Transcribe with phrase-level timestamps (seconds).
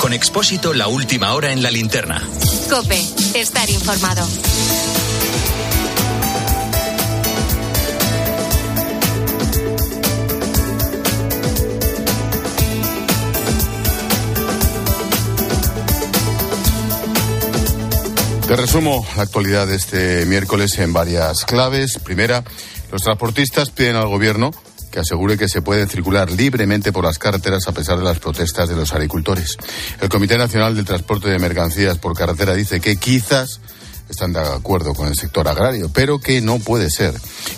[0.00, 2.22] Con Expósito, la última hora en la linterna.
[2.70, 4.26] Cope, estar informado.
[18.46, 21.98] Te resumo la actualidad de este miércoles en varias claves.
[21.98, 22.44] Primera,
[22.92, 24.52] los transportistas piden al gobierno
[24.96, 28.66] que asegure que se puede circular libremente por las carreteras a pesar de las protestas
[28.66, 29.58] de los agricultores.
[30.00, 33.60] El Comité Nacional del Transporte de Mercancías por Carretera dice que quizás
[34.08, 37.12] están de acuerdo con el sector agrario, pero que no puede ser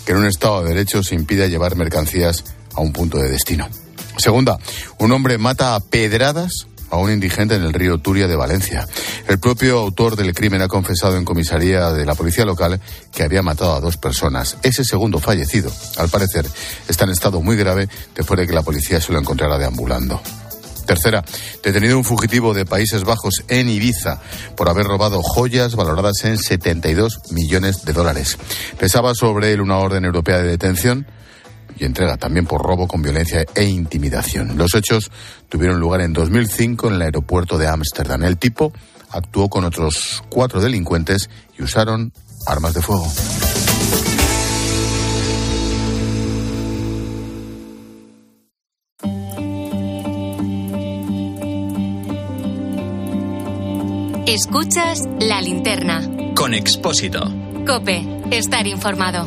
[0.05, 2.43] que en un Estado de Derecho se impida llevar mercancías
[2.75, 3.69] a un punto de destino.
[4.17, 4.59] Segunda,
[4.99, 8.87] un hombre mata a pedradas a un indigente en el río Turia de Valencia.
[9.27, 12.81] El propio autor del crimen ha confesado en comisaría de la policía local
[13.13, 14.57] que había matado a dos personas.
[14.63, 16.47] Ese segundo fallecido, al parecer,
[16.89, 20.21] está en estado muy grave después de que la policía se lo encontrara deambulando.
[20.89, 21.23] Tercera,
[21.63, 24.23] detenido un fugitivo de Países Bajos en Ibiza
[24.57, 28.39] por haber robado joyas valoradas en 72 millones de dólares.
[28.79, 31.07] Pesaba sobre él una orden europea de detención
[31.79, 34.57] y entrega también por robo con violencia e intimidación.
[34.57, 35.11] Los hechos
[35.49, 38.25] tuvieron lugar en 2005 en el aeropuerto de Ámsterdam.
[38.25, 38.73] El tipo
[39.11, 42.13] actuó con otros cuatro delincuentes y usaron
[42.47, 43.11] armas de fuego.
[54.27, 56.03] Escuchas la linterna.
[56.35, 57.33] Con Expósito.
[57.67, 59.27] Cope, estar informado.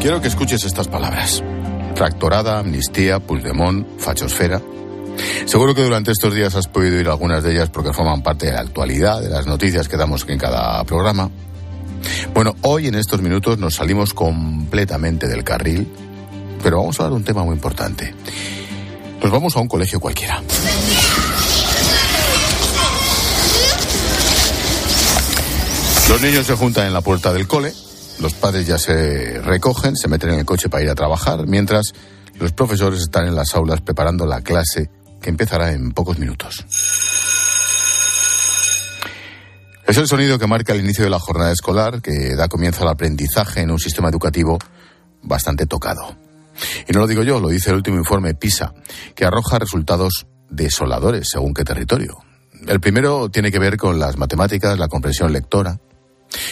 [0.00, 1.42] Quiero que escuches estas palabras.
[1.94, 4.62] Tractorada, amnistía, Puigdemont, fachosfera.
[5.44, 8.52] Seguro que durante estos días has podido oír algunas de ellas porque forman parte de
[8.52, 11.30] la actualidad, de las noticias que damos en cada programa.
[12.32, 15.86] Bueno, hoy en estos minutos nos salimos completamente del carril,
[16.62, 18.14] pero vamos a hablar de un tema muy importante.
[19.22, 20.42] Nos vamos a un colegio cualquiera.
[26.08, 27.74] Los niños se juntan en la puerta del cole,
[28.20, 31.92] los padres ya se recogen, se meten en el coche para ir a trabajar, mientras
[32.38, 36.64] los profesores están en las aulas preparando la clase que empezará en pocos minutos.
[39.86, 42.90] Es el sonido que marca el inicio de la jornada escolar, que da comienzo al
[42.90, 44.58] aprendizaje en un sistema educativo
[45.22, 46.16] bastante tocado.
[46.88, 48.72] Y no lo digo yo, lo dice el último informe PISA,
[49.14, 52.18] que arroja resultados desoladores según qué territorio.
[52.66, 55.80] El primero tiene que ver con las matemáticas, la comprensión lectora,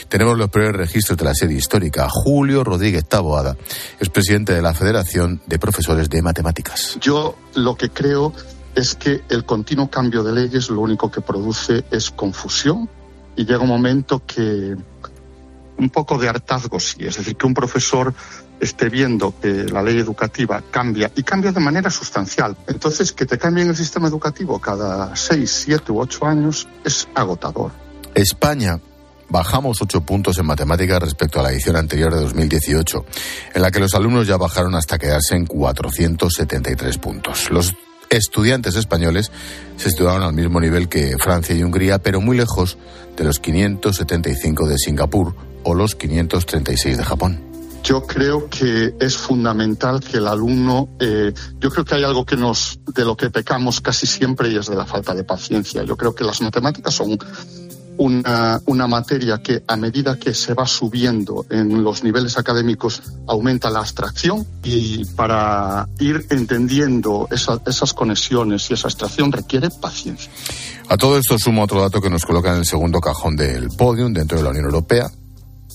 [0.08, 2.08] tenemos los primeros registros de la serie histórica.
[2.10, 3.56] Julio Rodríguez Taboada
[3.98, 6.98] es presidente de la Federación de Profesores de Matemáticas.
[7.00, 8.32] Yo lo que creo
[8.74, 12.88] es que el continuo cambio de leyes lo único que produce es confusión
[13.36, 14.76] y llega un momento que
[15.78, 18.12] un poco de hartazgo sí, es decir, que un profesor
[18.60, 22.56] esté viendo que la ley educativa cambia y cambia de manera sustancial.
[22.66, 27.70] Entonces, que te cambien el sistema educativo cada seis, siete u ocho años es agotador.
[28.14, 28.80] España
[29.28, 33.04] bajamos ocho puntos en matemáticas respecto a la edición anterior de 2018,
[33.54, 37.50] en la que los alumnos ya bajaron hasta quedarse en 473 puntos.
[37.50, 37.74] Los
[38.10, 39.30] estudiantes españoles
[39.76, 42.78] se estudiaron al mismo nivel que Francia y Hungría, pero muy lejos
[43.16, 45.34] de los 575 de Singapur
[45.64, 47.48] o los 536 de Japón.
[47.84, 52.36] Yo creo que es fundamental que el alumno, eh, yo creo que hay algo que
[52.36, 55.84] nos, de lo que pecamos casi siempre y es de la falta de paciencia.
[55.84, 57.16] Yo creo que las matemáticas son
[57.98, 63.80] una, materia que a medida que se va subiendo en los niveles académicos aumenta la
[63.80, 70.30] abstracción y para ir entendiendo esas conexiones y esa abstracción requiere paciencia.
[70.88, 74.12] A todo esto sumo otro dato que nos coloca en el segundo cajón del podium
[74.12, 75.10] dentro de la Unión Europea.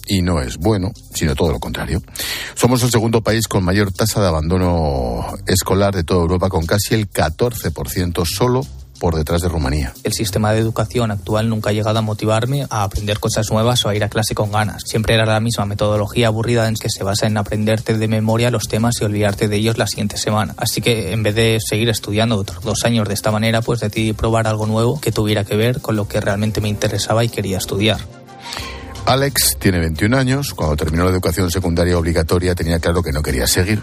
[0.05, 2.01] Y no es bueno, sino todo lo contrario.
[2.55, 6.93] Somos el segundo país con mayor tasa de abandono escolar de toda Europa, con casi
[6.95, 8.67] el 14% solo
[9.03, 9.93] por detrás de Rumanía.
[10.05, 13.89] El sistema de educación actual nunca ha llegado a motivarme a aprender cosas nuevas o
[13.89, 14.83] a ir a clase con ganas.
[14.85, 18.69] Siempre era la misma metodología aburrida en que se basa en aprenderte de memoria los
[18.69, 20.53] temas y olvidarte de ellos la siguiente semana.
[20.55, 24.13] Así que en vez de seguir estudiando otros dos años de esta manera, pues decidí
[24.13, 27.57] probar algo nuevo que tuviera que ver con lo que realmente me interesaba y quería
[27.57, 28.22] estudiar.
[29.05, 30.53] Alex tiene 21 años.
[30.53, 33.81] Cuando terminó la educación secundaria obligatoria tenía claro que no quería seguir.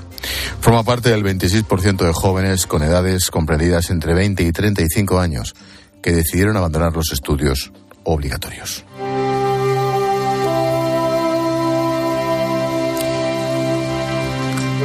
[0.61, 5.55] Forma parte del 26% de jóvenes con edades comprendidas entre 20 y 35 años
[6.03, 7.71] que decidieron abandonar los estudios
[8.05, 8.85] obligatorios.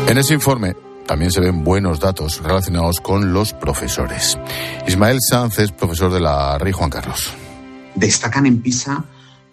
[0.07, 0.75] En ese informe
[1.07, 4.37] también se ven buenos datos relacionados con los profesores.
[4.87, 5.19] Ismael
[5.57, 7.31] es profesor de la Rey Juan Carlos.
[7.95, 9.03] Destacan en PISA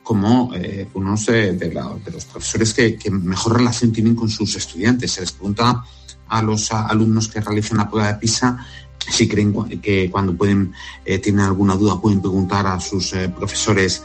[0.02, 1.72] como eh, unos de,
[2.12, 5.12] los profesores que, mejor relación tienen con sus estudiantes.
[5.12, 5.84] Se les pregunta
[6.28, 8.66] a los alumnos que realizan la prueba de PISA
[8.98, 10.72] si creen que cuando pueden
[11.04, 14.04] eh, tienen alguna duda pueden preguntar a sus eh, profesores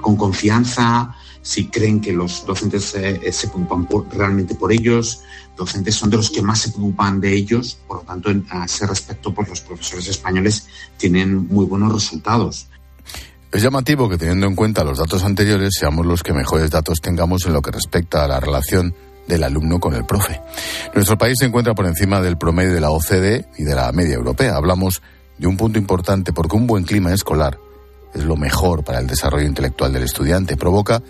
[0.00, 5.22] con confianza si creen que los docentes se preocupan realmente por ellos
[5.56, 8.86] docentes son de los que más se preocupan de ellos por lo tanto a ese
[8.86, 12.68] respecto pues los profesores españoles tienen muy buenos resultados
[13.52, 17.44] es llamativo que teniendo en cuenta los datos anteriores seamos los que mejores datos tengamos
[17.44, 18.94] en lo que respecta a la relación
[19.28, 20.40] del alumno con el profe.
[20.94, 24.14] Nuestro país se encuentra por encima del promedio de la OCDE y de la media
[24.14, 24.56] europea.
[24.56, 25.02] Hablamos
[25.36, 27.58] de un punto importante porque un buen clima escolar
[28.14, 30.56] es lo mejor para el desarrollo intelectual del estudiante.
[30.56, 31.02] Provoca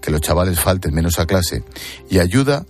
[0.00, 1.64] que los chavales falten menos a clase
[2.08, 2.64] y ayuda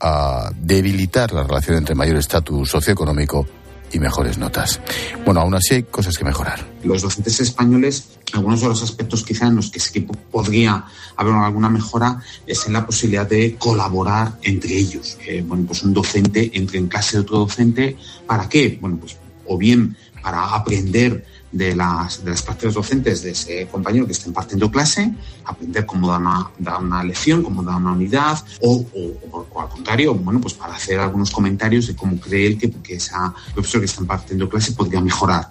[0.00, 3.46] a debilitar la relación entre mayor estatus socioeconómico
[3.92, 4.80] y mejores notas.
[5.24, 6.64] Bueno, aún así hay cosas que mejorar.
[6.84, 10.00] Los docentes españoles, algunos de los aspectos quizá en los que sí
[10.30, 10.84] podría
[11.16, 15.18] haber alguna mejora es en la posibilidad de colaborar entre ellos.
[15.44, 17.96] bueno, pues un docente entre en clase de otro docente,
[18.26, 18.78] ¿para qué?
[18.80, 24.06] Bueno, pues o bien para aprender de las, de las prácticas docentes de ese compañero
[24.06, 25.12] que está impartiendo clase,
[25.44, 28.84] aprender cómo da una, da una lección, cómo da una unidad, o,
[29.32, 32.96] o, al contrario, bueno, pues para hacer algunos comentarios de cómo cree él que, que
[32.96, 33.12] ese
[33.54, 35.50] profesor que está impartiendo clase podría mejorar.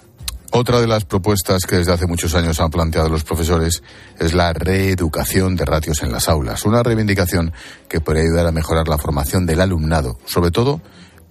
[0.50, 3.82] Otra de las propuestas que desde hace muchos años han planteado los profesores
[4.18, 7.52] es la reeducación de ratios en las aulas, una reivindicación
[7.86, 10.80] que puede ayudar a mejorar la formación del alumnado, sobre todo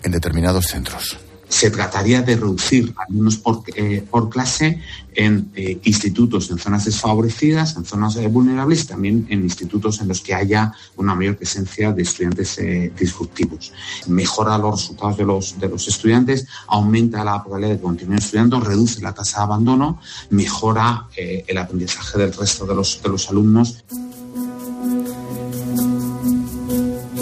[0.04, 1.18] en determinados centros
[1.50, 4.82] se trataría de reducir alumnos por, eh, por clase
[5.16, 10.22] en eh, institutos en zonas desfavorecidas, en zonas eh, vulnerables también en institutos en los
[10.22, 12.60] que haya una mayor presencia de estudiantes
[13.00, 13.74] disruptivos.
[14.08, 18.60] Mejora los resultados de los, de los estudiantes, aumenta la probabilidad de que continúen estudiando,
[18.60, 23.84] reduce la tasa de abandono, mejora el aprendizaje del resto de los, de los alumnos.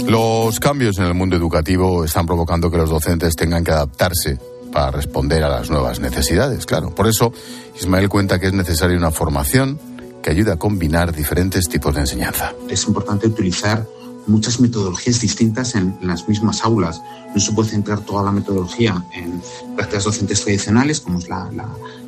[0.08, 4.40] Los cambios en el mundo educativo están provocando que los docentes tengan que adaptarse
[4.72, 6.94] para responder a las nuevas necesidades, claro.
[6.94, 7.34] Por eso,
[7.80, 9.80] Ismael cuenta que es necesaria una formación
[10.22, 12.54] que ayude a combinar diferentes tipos de enseñanza.
[12.70, 13.88] Es importante utilizar
[14.28, 17.02] muchas metodologías distintas en, las mismas aulas.
[17.34, 19.42] No se puede centrar toda la metodología en
[19.76, 21.50] prácticas docentes tradicionales, como es la,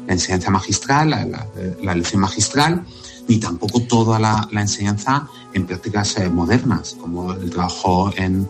[0.08, 1.48] enseñanza magistral, la,
[1.82, 2.86] la lección magistral,
[3.28, 8.48] ni tampoco toda la, enseñanza en prácticas eh, modernas, como el trabajo en,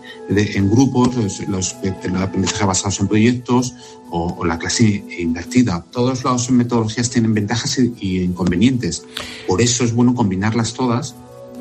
[0.69, 1.15] grupos,
[1.47, 1.75] los,
[2.19, 3.73] aprendizajes basados en proyectos
[4.09, 5.83] o, la clase invertida.
[5.91, 9.03] Todas las metodologías tienen ventajas y, inconvenientes.
[9.47, 11.15] Por eso es bueno combinarlas todas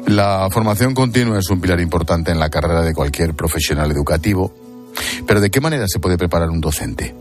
[0.07, 4.55] la formación continua es un pilar importante en la carrera de cualquier profesional educativo.
[5.27, 7.13] Pero ¿de qué manera se puede preparar un docente?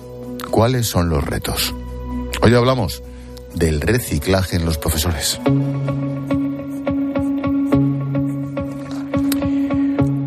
[0.52, 1.74] ¿Cuáles son los retos?
[2.44, 3.02] Hoy hablamos
[3.56, 5.40] del reciclaje en los profesores.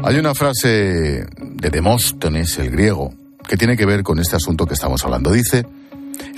[0.04, 3.12] Hay una frase de Demóstenes, el griego,
[3.46, 5.30] que tiene que ver con este asunto que estamos hablando.
[5.32, 5.66] Dice,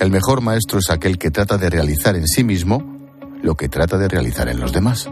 [0.00, 2.98] el mejor maestro es aquel que trata de realizar en sí mismo
[3.42, 5.08] lo que trata de realizar en los demás.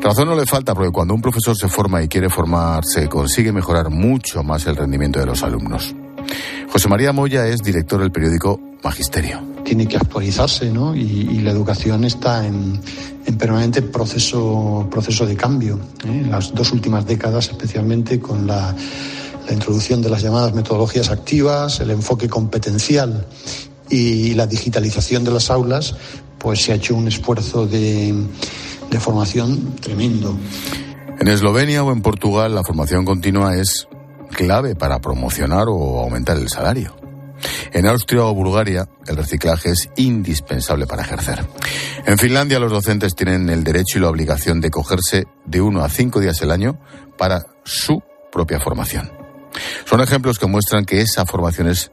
[0.00, 3.90] Razón no le falta porque cuando un profesor se forma y quiere formarse consigue mejorar
[3.90, 5.94] mucho más el rendimiento de los alumnos.
[6.68, 9.42] José María Moya es director del periódico Magisterio.
[9.64, 10.94] Tiene que actualizarse, ¿no?
[10.94, 12.80] Y, la educación está en,
[13.38, 15.78] permanente proceso, proceso de cambio.
[16.04, 16.08] ¿eh?
[16.08, 18.74] En las dos últimas décadas, especialmente con la,
[19.50, 23.26] introducción de las llamadas metodologías activas, el enfoque competencial
[23.88, 25.96] y la digitalización de las aulas,
[26.38, 28.14] pues se ha hecho un esfuerzo de,
[28.90, 30.38] de formación tremendo.
[31.18, 33.88] En Eslovenia o en Portugal la formación continua es
[34.30, 36.96] clave para promocionar o aumentar el salario.
[37.72, 41.44] En Austria o Bulgaria, el reciclaje es indispensable para ejercer.
[42.06, 45.88] En Finlandia, los docentes tienen el derecho y la obligación de cogerse de uno a
[45.88, 46.78] cinco días el año
[47.16, 49.10] para su propia formación.
[49.84, 51.90] Son ejemplos que muestran que esa formación es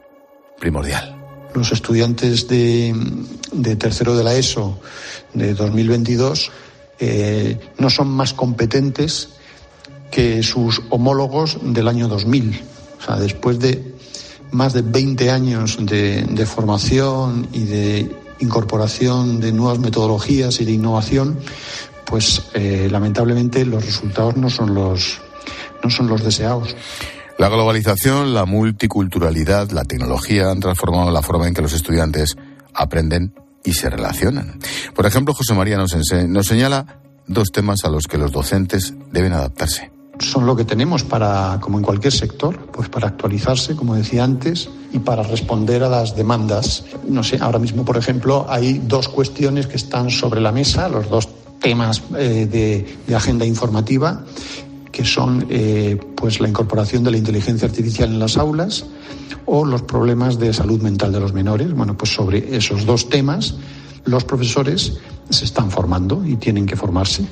[0.58, 1.16] primordial.
[1.54, 2.94] Los estudiantes de,
[3.78, 4.80] tercero de la ESO
[5.32, 6.50] de 2022
[7.00, 9.37] eh, no son más competentes
[10.10, 12.62] que sus homólogos del año 2000.
[13.00, 13.94] O sea, después de
[14.50, 21.38] más de 20 años de, formación y de incorporación de nuevas metodologías y de innovación,
[22.06, 25.20] pues eh, lamentablemente los resultados no son los,
[25.82, 26.74] no son los deseados.
[27.36, 32.36] La globalización, la multiculturalidad, la tecnología han transformado la forma en que los estudiantes
[32.74, 33.34] aprenden
[33.64, 34.58] y se relacionan.
[34.94, 35.94] Por ejemplo, José María nos,
[36.28, 41.04] nos señala dos temas a los que los docentes deben adaptarse son lo que tenemos
[41.04, 45.88] para, como en cualquier sector, pues para actualizarse, como decía antes, y para responder a
[45.88, 46.84] las demandas.
[47.06, 51.08] No sé, ahora mismo, por ejemplo, hay dos cuestiones que están sobre la mesa, los
[51.08, 51.28] dos
[51.60, 52.46] temas eh,
[53.06, 54.24] de, agenda informativa,
[54.90, 58.84] que son eh, pues la incorporación de la inteligencia artificial en las aulas
[59.46, 61.72] o los problemas de salud mental de los menores.
[61.72, 63.54] Bueno, pues sobre esos dos temas
[64.04, 64.98] los profesores
[65.30, 67.24] se están formando y tienen que formarse.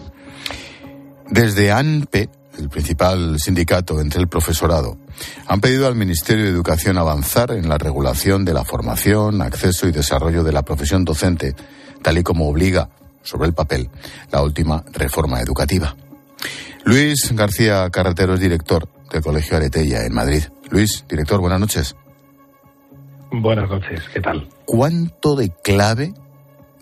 [1.30, 2.28] Desde ANPE,
[2.58, 4.98] el principal sindicato entre el profesorado,
[5.46, 9.92] han pedido al Ministerio de Educación avanzar en la regulación de la formación, acceso y
[9.92, 11.54] desarrollo de la profesión docente,
[12.02, 12.88] tal y como obliga
[13.22, 13.90] sobre el papel
[14.30, 15.96] la última reforma educativa.
[16.84, 20.44] Luis García Carretero es director del Colegio Aretella en Madrid.
[20.70, 21.96] Luis, director, buenas noches.
[23.32, 24.48] Buenas noches, ¿qué tal?
[24.64, 26.14] ¿Cuánto de clave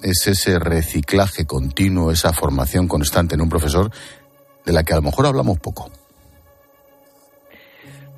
[0.02, 3.90] es ese reciclaje continuo, esa formación constante en un profesor
[4.64, 5.90] de la que a lo mejor hablamos poco?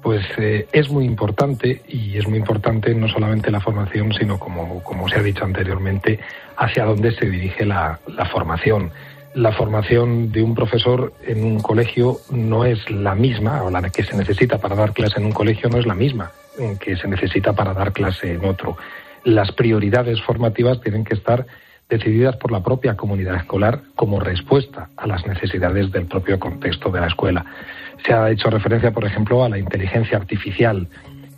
[0.03, 4.83] Pues eh, es muy importante y es muy importante no solamente la formación, sino como,
[4.83, 6.21] como se ha dicho anteriormente,
[6.57, 8.93] hacia dónde se dirige la, la formación.
[9.35, 14.05] La formación de un profesor en un colegio no es la misma, o la que
[14.05, 16.31] se necesita para dar clase en un colegio no es la misma
[16.81, 18.77] que se necesita para dar clase en otro.
[19.25, 21.47] Las prioridades formativas tienen que estar
[21.89, 27.01] decididas por la propia comunidad escolar como respuesta a las necesidades del propio contexto de
[27.01, 27.45] la escuela.
[28.05, 30.89] Se ha hecho referencia, por ejemplo, a la inteligencia artificial.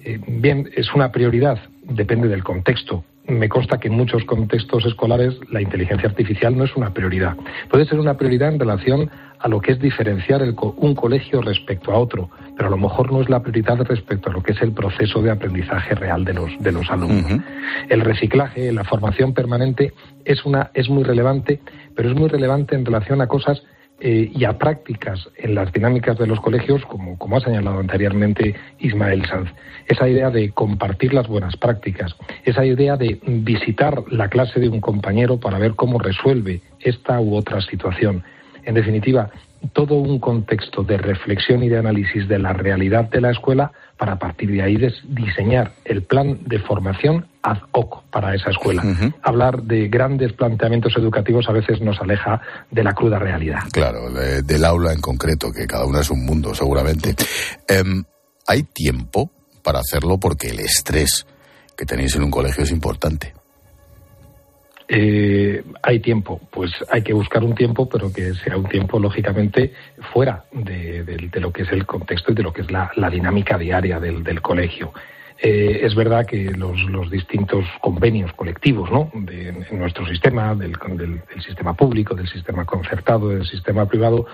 [0.05, 3.05] Eh, bien, es una prioridad, depende del contexto.
[3.27, 7.37] Me consta que en muchos contextos escolares la inteligencia artificial no es una prioridad.
[7.69, 11.99] Puede ser una prioridad en relación a lo que es diferenciar un colegio respecto a
[11.99, 14.73] otro, pero a lo mejor no es la prioridad respecto a lo que es el
[14.73, 17.41] proceso de aprendizaje real de los, de los alumnos.
[17.89, 19.93] El reciclaje, la formación permanente
[20.25, 21.61] es, una, es muy relevante,
[21.95, 23.63] pero es muy relevante en relación a cosas
[24.01, 28.55] eh, y a prácticas en las dinámicas de los colegios, como, como ha señalado anteriormente
[28.79, 29.51] Ismael Sanz.
[29.89, 32.15] Esa idea de compartir las buenas prácticas,
[32.45, 37.35] esa idea de visitar la clase de un compañero para ver cómo resuelve esta u
[37.35, 38.23] otra situación.
[38.65, 39.31] En definitiva,
[39.73, 44.13] todo un contexto de reflexión y de análisis de la realidad de la escuela para
[44.13, 44.77] a partir de ahí
[45.09, 48.85] diseñar el plan de formación ad hoc para esa escuela.
[49.23, 53.61] Hablar de grandes planteamientos educativos a veces nos aleja de la cruda realidad.
[53.73, 57.15] Claro, del aula en concreto, que cada una es un mundo seguramente.
[57.67, 58.05] Em,
[58.47, 59.31] ¿Hay tiempo
[59.63, 60.19] para hacerlo?
[60.19, 61.27] Porque el estrés
[61.77, 63.35] que tenéis en un colegio es importante.
[64.91, 69.75] Eh, hay tiempo, pues hay que buscar un tiempo, pero que sea un tiempo lógicamente
[70.15, 74.01] fuera de, lo que es el contexto y de lo que es la, dinámica diaria
[74.01, 74.95] del, colegio.
[75.41, 79.11] Eh, es verdad que los, distintos convenios colectivos ¿no?
[79.13, 84.25] de, nuestro sistema, del, del, sistema público, del sistema concertado, del sistema privado,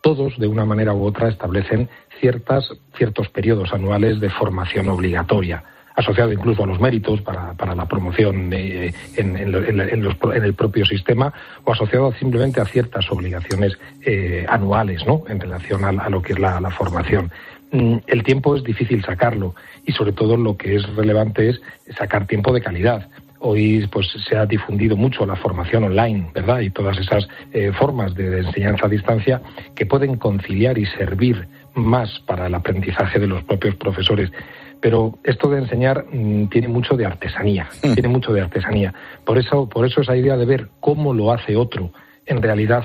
[0.00, 1.88] todos de una manera u otra establecen
[2.20, 5.64] ciertas, ciertos periodos anuales de formación obligatoria
[5.94, 11.32] asociado incluso a los méritos para, para la promoción en, el propio sistema
[11.64, 15.22] o asociado simplemente a ciertas obligaciones eh, anuales ¿no?
[15.28, 17.30] en relación a, lo que es la, formación.
[17.70, 21.60] Mm, el tiempo es difícil sacarlo y sobre todo lo que es relevante es
[21.96, 23.08] sacar tiempo de calidad
[23.44, 26.60] hoy pues se ha difundido mucho la formación online, ¿verdad?
[26.60, 29.42] Y todas esas eh, formas de, enseñanza a distancia
[29.74, 34.32] que pueden conciliar y servir más para el aprendizaje de los propios profesores.
[34.80, 37.92] Pero esto de enseñar mm, tiene mucho de artesanía, mm.
[37.94, 38.94] tiene mucho de artesanía.
[39.24, 41.90] Por eso, por eso esa idea de ver cómo lo hace otro,
[42.26, 42.84] en realidad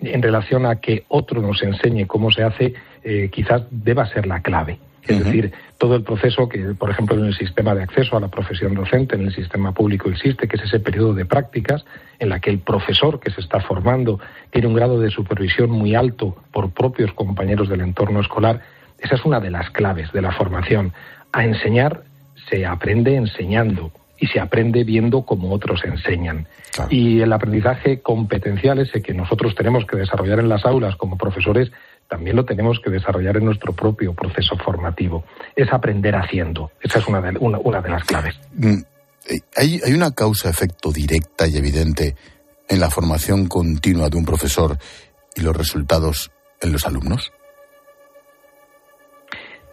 [0.00, 4.40] en relación a que otro nos enseñe cómo se hace, eh, quizás deba ser la
[4.40, 4.78] clave.
[5.06, 8.28] Es decir, todo el proceso que, por ejemplo, en el sistema de acceso a la
[8.28, 11.84] profesión docente, en el sistema público existe, que es ese periodo de prácticas
[12.18, 14.18] en la que el profesor que se está formando
[14.50, 18.62] tiene un grado de supervisión muy alto por propios compañeros del entorno escolar.
[18.98, 20.92] Esa es una de las claves de la formación
[21.32, 22.02] a enseñar
[22.48, 26.46] se aprende enseñando y se aprende viendo cómo otros enseñan.
[26.90, 31.70] Y el aprendizaje competencial ese que nosotros tenemos que desarrollar en las aulas como profesores,
[32.08, 35.24] también lo tenemos que desarrollar en nuestro propio proceso formativo.
[35.54, 36.70] Es aprender haciendo.
[36.80, 38.38] Esa es una de, una, de las claves.
[38.54, 38.78] Mm,
[39.28, 42.14] eh, ¿Hay, ¿Hay una causa-efecto directa y evidente
[42.68, 44.78] en la formación continua de un profesor
[45.34, 47.32] y los resultados en los alumnos?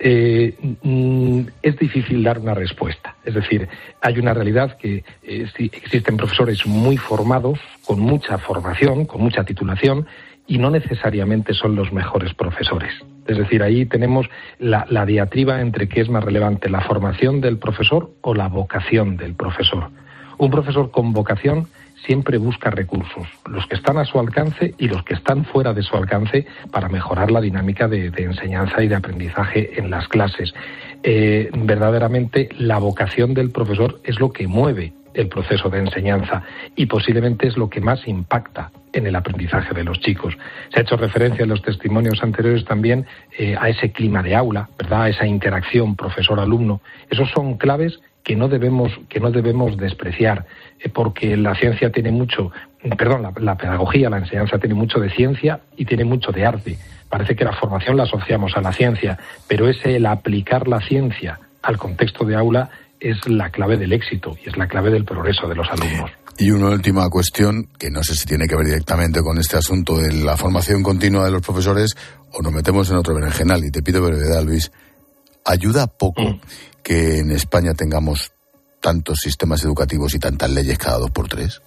[0.06, 3.16] eh, mm, es difícil dar una respuesta.
[3.24, 3.70] Es decir,
[4.02, 10.06] hay una realidad que eh, existen profesores muy formados, con mucha formación, con mucha titulación,
[10.48, 12.94] y no necesariamente son los mejores profesores.
[13.26, 14.28] Es decir, ahí tenemos
[14.60, 19.36] la, diatriba entre qué es más relevante, la formación del profesor o la vocación del
[19.36, 19.90] profesor.
[20.38, 21.68] Un profesor con vocación
[22.06, 25.84] siempre busca recursos, los que están a su alcance y los que están fuera de
[25.84, 30.54] su alcance para mejorar la dinámica de, enseñanza y de aprendizaje en las clases.
[31.04, 36.44] Eh, verdaderamente la vocación del profesor es lo que mueve el proceso de enseñanza
[36.76, 40.38] y posiblemente es lo que más impacta en el aprendizaje de los chicos.
[40.72, 43.06] Se ha hecho referencia en los testimonios anteriores también
[43.38, 45.04] eh, a ese clima de aula, ¿verdad?
[45.04, 46.82] A esa interacción profesor-alumno.
[47.10, 50.46] Esos son claves que no debemos, que no debemos despreciar,
[50.80, 52.52] eh, porque la ciencia tiene mucho,
[52.98, 56.78] perdón, la, pedagogía, la enseñanza tiene mucho de ciencia y tiene mucho de arte.
[57.10, 61.40] Parece que la formación la asociamos a la ciencia, pero es el aplicar la ciencia
[61.62, 62.70] al contexto de aula
[63.00, 66.12] es la clave del éxito y es la clave del progreso de los alumnos.
[66.38, 69.98] Y una última cuestión, que no sé si tiene que ver directamente con este asunto
[69.98, 71.96] de la formación continua de los profesores
[72.32, 73.64] o nos metemos en otro berenjenal.
[73.64, 74.72] Y te pido brevedad, Luis.
[75.46, 76.40] ¿Ayuda poco mm.
[76.82, 78.32] que en España tengamos
[78.82, 81.62] tantos sistemas educativos y tantas leyes cada dos por tres?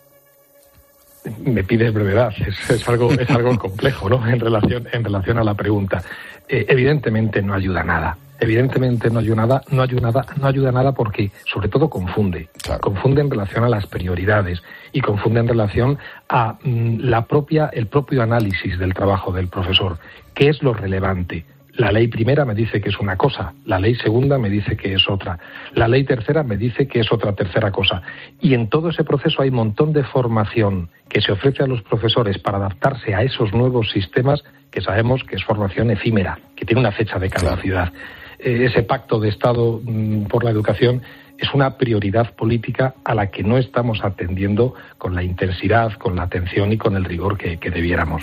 [1.45, 2.33] Me pides brevedad,
[2.69, 4.27] es, algo, es algo complejo, ¿no?
[4.27, 6.03] En relación, en relación a la pregunta.
[6.49, 10.93] Eh, evidentemente no ayuda nada evidentemente no ayuda nada, no ayuda nada, no ayuda nada
[10.93, 12.49] porque sobre todo confunde,
[12.81, 14.63] confunde en relación a las prioridades
[14.93, 19.99] y confunde en relación a mm, la propia, el propio análisis del trabajo del profesor.
[20.35, 21.45] ¿Qué es lo relevante?
[21.77, 24.95] La ley primera me dice que es una cosa, la ley segunda me dice que
[24.95, 25.39] es otra,
[25.75, 28.01] la ley tercera me dice que es otra tercera cosa.
[28.41, 31.83] Y en todo ese proceso hay un montón de formación que se ofrece a los
[31.83, 36.81] profesores para adaptarse a esos nuevos sistemas que sabemos que es formación efímera, que tiene
[36.81, 37.93] una fecha de caducidad.
[37.93, 41.03] Eh, ese pacto de Estado mm, por la educación
[41.39, 46.23] es una prioridad política a la que no estamos atendiendo con la intensidad, con la
[46.23, 48.23] atención y con el rigor que, debiéramos.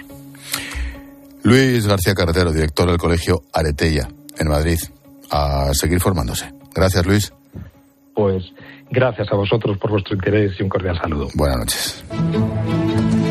[1.43, 4.79] Luis García Carretero, director del Colegio Aretella, en Madrid,
[5.29, 6.51] a seguir formándose.
[6.74, 7.34] Gracias, Luis.
[8.15, 8.43] Pues
[8.89, 11.27] gracias a vosotros por vuestro interés y un cordial saludo.
[11.36, 13.23] Buenas noches.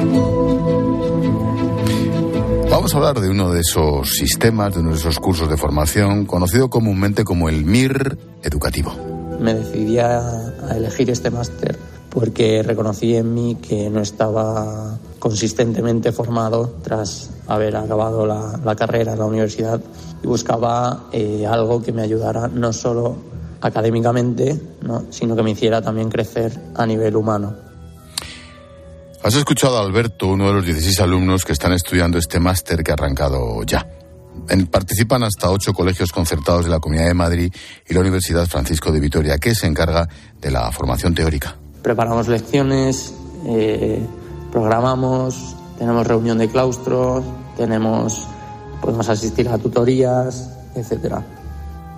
[2.73, 6.25] Vamos a hablar de uno de esos sistemas, de uno de esos cursos de formación,
[6.25, 8.95] conocido comúnmente como el MIR educativo.
[9.39, 16.77] Me decidí a, elegir este máster porque reconocí en mí que no estaba consistentemente formado
[16.83, 19.79] tras haber acabado la, carrera en la universidad
[20.23, 23.17] y buscaba eh, algo que me ayudara no solo
[23.61, 24.59] académicamente,
[25.11, 27.72] sino que me hiciera también crecer a nivel humano.
[29.25, 32.91] Has escuchado a Alberto, uno de los 16 alumnos que están estudiando este máster que
[32.91, 33.87] ha arrancado ya.
[34.69, 37.53] participan hasta ocho colegios concertados de la Comunidad de Madrid
[37.89, 40.09] y la Universidad Francisco de Vitoria, que se encarga
[40.41, 41.55] de la formación teórica.
[41.83, 43.15] Preparamos lecciones,
[43.47, 44.05] eh,
[44.51, 47.23] programamos, tenemos reunión de claustro,
[47.57, 48.27] tenemos,
[48.81, 51.25] podemos asistir a tutorías, etcétera.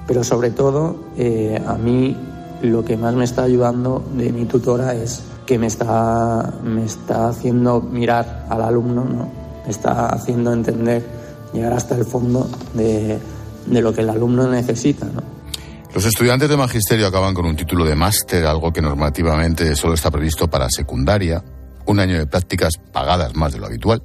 [0.06, 2.14] Pero sobre todo, eh, a mí
[2.60, 7.28] lo que más me está ayudando de mi tutora es que me está, me está
[7.28, 9.30] haciendo mirar al alumno, ¿no?
[9.64, 11.04] me está haciendo entender,
[11.52, 13.18] llegar hasta el fondo de,
[13.66, 15.06] de lo que el alumno necesita.
[15.06, 15.22] ¿no?
[15.94, 20.10] Los estudiantes de magisterio acaban con un título de máster, algo que normativamente solo está
[20.10, 21.42] previsto para secundaria,
[21.86, 24.02] un año de prácticas pagadas más de lo habitual,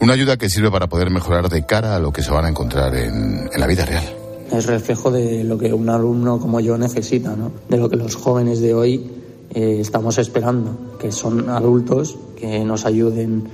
[0.00, 2.48] una ayuda que sirve para poder mejorar de cara a lo que se van a
[2.48, 4.04] encontrar en, en la vida real.
[4.52, 7.50] Es reflejo de lo que un alumno como yo necesita, ¿no?
[7.68, 9.23] de lo que los jóvenes de hoy
[9.54, 13.48] eh, estamos esperando, que son adultos que nos ayuden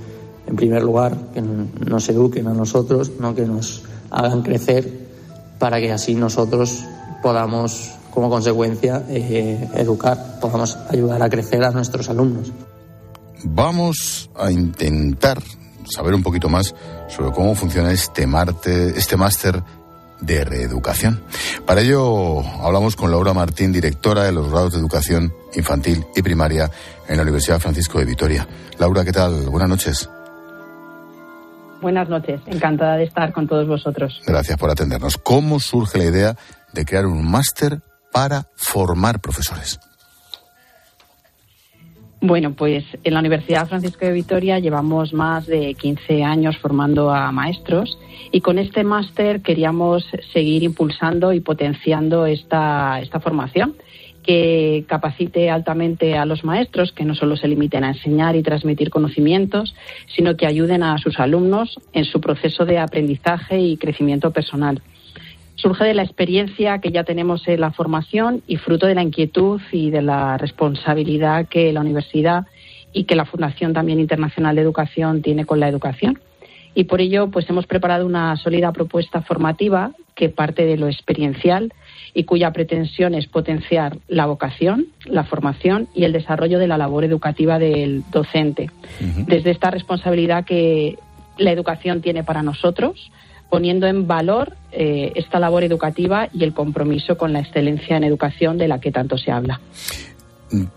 [0.47, 3.35] en primer lugar, que nos eduquen a nosotros, ¿no?
[3.35, 4.89] que nos hagan crecer
[5.59, 6.83] para que así nosotros
[7.21, 12.51] podamos, como consecuencia, eh, educar, podamos ayudar a crecer a nuestros alumnos.
[13.43, 15.41] Vamos a intentar
[15.83, 16.73] saber un poquito más
[17.07, 18.27] sobre cómo funciona este,
[18.95, 19.63] este máster
[20.21, 21.21] de reeducación.
[21.65, 26.69] Para ello hablamos con Laura Martín, directora de los grados de educación infantil y primaria
[27.07, 28.47] en la Universidad Francisco de Vitoria.
[28.79, 29.49] Laura, ¿qué tal?
[29.49, 30.09] Buenas noches.
[31.81, 34.21] Buenas noches, encantada de estar con todos vosotros.
[34.25, 35.17] Gracias por atendernos.
[35.17, 36.35] ¿Cómo surge la idea
[36.73, 37.81] de crear un máster
[38.11, 39.79] para formar profesores?
[42.23, 47.31] Bueno, pues en la Universidad Francisco de Vitoria llevamos más de 15 años formando a
[47.31, 47.97] maestros
[48.31, 53.75] y con este máster queríamos seguir impulsando y potenciando esta, esta formación
[54.21, 58.91] que capacite altamente a los maestros, que no solo se limiten a enseñar y transmitir
[58.91, 59.73] conocimientos,
[60.15, 64.79] sino que ayuden a sus alumnos en su proceso de aprendizaje y crecimiento personal
[65.61, 69.61] surge de la experiencia que ya tenemos en la formación y fruto de la inquietud
[69.71, 72.47] y de la responsabilidad que la universidad
[72.93, 76.19] y que la Fundación también Internacional de Educación tiene con la educación.
[76.73, 81.73] Y por ello, pues hemos preparado una sólida propuesta formativa que parte de lo experiencial
[82.13, 87.03] y cuya pretensión es potenciar la vocación, la formación y el desarrollo de la labor
[87.03, 88.69] educativa del docente.
[89.27, 90.97] Desde esta responsabilidad que
[91.37, 93.11] la educación tiene para nosotros,
[93.51, 98.57] poniendo en valor eh, esta labor educativa y el compromiso con la excelencia en educación
[98.57, 99.61] de la que tanto se habla.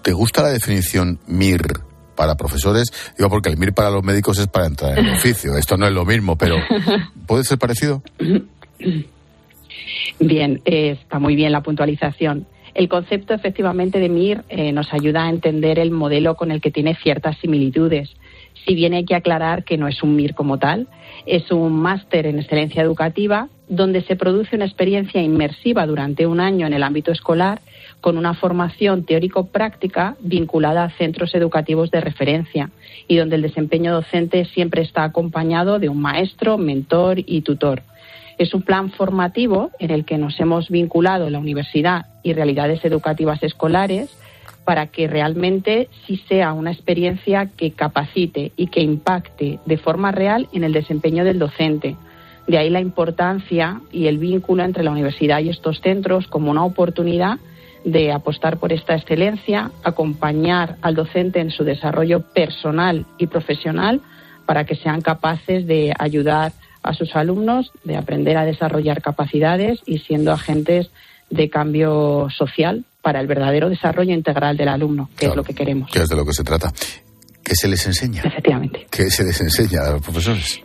[0.03, 1.63] ¿Te gusta la definición MIR
[2.15, 2.93] para profesores.
[3.17, 5.57] Digo, porque el MIR para los médicos es para entrar en el oficio.
[5.59, 6.57] Esto no es lo mismo, pero
[7.27, 8.03] ¿puede ser parecido?
[10.21, 12.47] Bien, eh, está muy bien la puntualización.
[12.75, 16.73] El concepto efectivamente de MIR eh, nos ayuda a entender el modelo con el que
[16.73, 18.11] tiene ciertas similitudes.
[18.67, 20.89] Si bien hay que aclarar que no es un MIR como tal,
[21.27, 26.67] es un máster en excelencia educativa donde se produce una experiencia inmersiva durante un año
[26.67, 27.61] en el ámbito escolar
[28.01, 32.71] con una formación teórico-práctica vinculada a centros educativos de referencia
[33.09, 37.83] y donde el desempeño docente siempre está acompañado de un maestro, mentor y tutor.
[38.37, 43.43] Es un plan formativo en el que nos hemos vinculado la universidad y realidades educativas
[43.43, 44.11] escolares
[44.65, 50.49] para que realmente sí sea una experiencia que capacite y que impacte de forma real
[50.53, 51.97] en el desempeño del docente.
[52.47, 56.65] De ahí la importancia y el vínculo entre la universidad y estos centros como una
[56.65, 57.39] oportunidad
[57.85, 64.01] de apostar por esta excelencia, acompañar al docente en su desarrollo personal y profesional
[64.47, 69.99] para que sean capaces de ayudar a sus alumnos, de aprender a desarrollar capacidades y
[69.99, 70.91] siendo agentes
[71.31, 75.91] de cambio social para el verdadero desarrollo integral del alumno, que es lo que queremos.
[75.93, 76.73] Que es de lo que se trata.
[77.45, 78.23] ¿Qué se les enseña?
[78.25, 78.87] Efectivamente.
[78.91, 80.63] ¿Qué se les enseña a los profesores?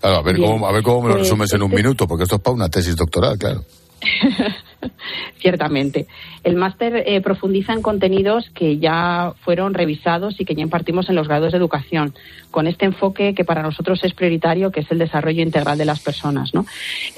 [0.00, 2.22] Claro, a ver, cómo, a ver cómo me lo pues, resumes en un minuto, porque
[2.22, 3.64] esto es para una tesis doctoral, claro.
[5.38, 6.06] Ciertamente.
[6.44, 11.14] El máster eh, profundiza en contenidos que ya fueron revisados y que ya impartimos en
[11.14, 12.14] los grados de educación,
[12.50, 16.00] con este enfoque que para nosotros es prioritario, que es el desarrollo integral de las
[16.00, 16.54] personas.
[16.54, 16.66] ¿no?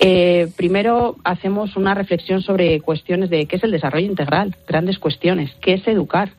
[0.00, 5.52] Eh, primero hacemos una reflexión sobre cuestiones de qué es el desarrollo integral, grandes cuestiones,
[5.60, 6.30] qué es educar,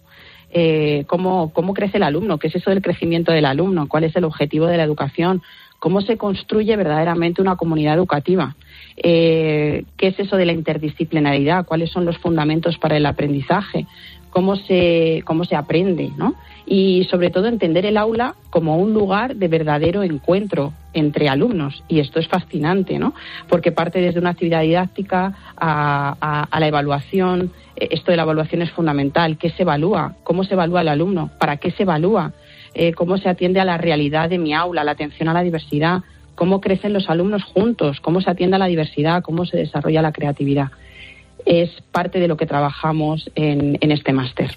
[0.52, 4.16] eh, cómo, cómo crece el alumno, qué es eso del crecimiento del alumno, cuál es
[4.16, 5.42] el objetivo de la educación,
[5.80, 8.56] cómo se construye verdaderamente una comunidad educativa.
[8.98, 13.86] Eh, qué es eso de la interdisciplinaridad, cuáles son los fundamentos para el aprendizaje,
[14.30, 16.36] cómo se, cómo se aprende, ¿no?
[16.66, 21.84] Y sobre todo entender el aula como un lugar de verdadero encuentro entre alumnos.
[21.88, 23.14] Y esto es fascinante, ¿no?
[23.48, 27.52] Porque parte desde una actividad didáctica a, la evaluación.
[27.76, 29.38] Eh, esto de la evaluación es fundamental.
[29.38, 30.16] ¿Qué se evalúa?
[30.24, 31.30] ¿Cómo se evalúa el alumno?
[31.40, 32.34] ¿Para qué se evalúa?
[32.74, 36.04] Eh, cómo se atiende a la realidad de mi aula, la atención a la diversidad,
[36.36, 40.12] cómo crecen los alumnos juntos, cómo se atiende a la diversidad, cómo se desarrolla la
[40.12, 40.72] creatividad.
[41.46, 44.52] Es parte de lo que trabajamos en, este máster.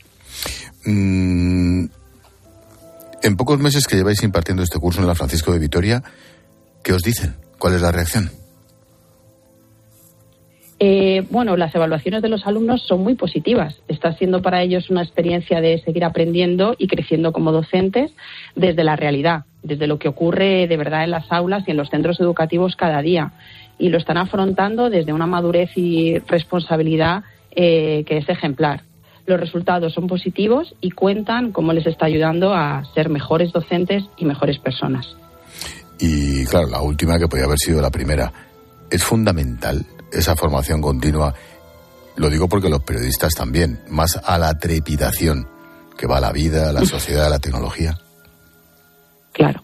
[0.85, 1.87] Mm,
[3.23, 6.03] en pocos meses que lleváis impartiendo este curso en la Francisco de Vitoria,
[6.83, 7.35] ¿qué os dicen?
[7.59, 8.31] ¿Cuál es la reacción?
[10.81, 13.81] Eh, bueno, las evaluaciones de los alumnos son muy positivas.
[13.89, 18.13] Está siendo para ellos una experiencia de seguir aprendiendo y creciendo como docentes
[18.55, 21.91] desde la realidad, desde lo que ocurre de verdad en las aulas y en los
[21.91, 23.33] centros educativos cada día.
[23.79, 28.83] Y lo están afrontando desde una madurez y responsabilidad eh, que es ejemplar.
[29.27, 34.25] Los resultados son positivos y cuentan cómo les está ayudando a ser mejores docentes y
[34.25, 35.07] mejores personas.
[36.01, 38.33] Y claro, la última que podía haber sido la primera.
[38.91, 41.35] Es fundamental esa formación continua,
[42.17, 45.47] lo digo porque los periodistas también, más a la trepidación
[45.97, 47.99] que va la vida, la sociedad, la tecnología.
[49.39, 49.63] Claro.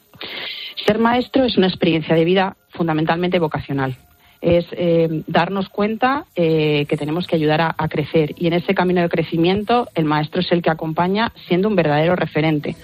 [0.86, 3.96] Ser maestro es una experiencia de vida fundamentalmente vocacional.
[4.40, 8.34] Es eh, darnos cuenta eh, que tenemos que ayudar a, a, crecer.
[8.38, 12.14] Y en ese camino de crecimiento, el maestro es el que acompaña siendo un verdadero
[12.14, 12.76] referente.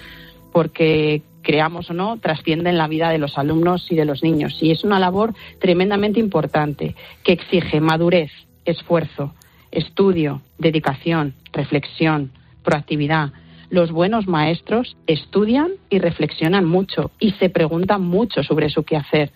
[0.52, 4.58] Porque creamos o no, trascienden la vida de los alumnos y de los niños.
[4.60, 8.32] Y es una labor tremendamente importante que exige madurez,
[8.64, 9.34] esfuerzo,
[9.70, 12.32] estudio, dedicación, reflexión,
[12.64, 13.30] proactividad.
[13.70, 19.30] Los buenos maestros estudian y reflexionan mucho y se preguntan mucho sobre su quehacer.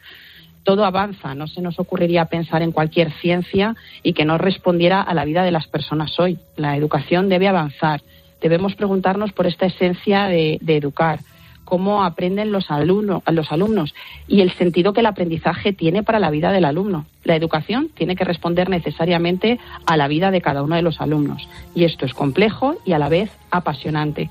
[0.64, 5.14] Todo avanza, no se nos ocurriría pensar en cualquier ciencia y que no respondiera a
[5.14, 6.38] la vida de las personas hoy.
[6.57, 8.03] La educación debe avanzar.
[8.40, 11.20] Debemos preguntarnos por esta esencia de, de educar,
[11.64, 13.94] cómo aprenden los alumnos, los alumnos
[14.29, 17.07] y el sentido que el aprendizaje tiene para la vida del alumno.
[17.24, 21.48] La educación tiene que responder necesariamente a la vida de cada uno de los alumnos
[21.74, 24.31] y esto es complejo y a la vez apasionante.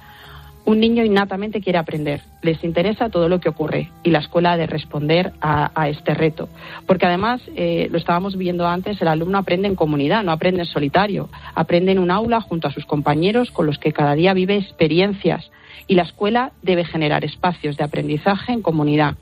[0.65, 4.57] Un niño innatamente quiere aprender, les interesa todo lo que ocurre y la escuela ha
[4.57, 6.47] de responder a, este reto.
[6.87, 10.67] Porque además, eh, lo estábamos viendo antes, el alumno aprende en comunidad, no aprende en
[10.67, 14.55] solitario, aprende en un aula junto a sus compañeros con los que cada día vive
[14.55, 15.51] experiencias
[15.87, 19.15] y la escuela debe generar espacios de aprendizaje en comunidad,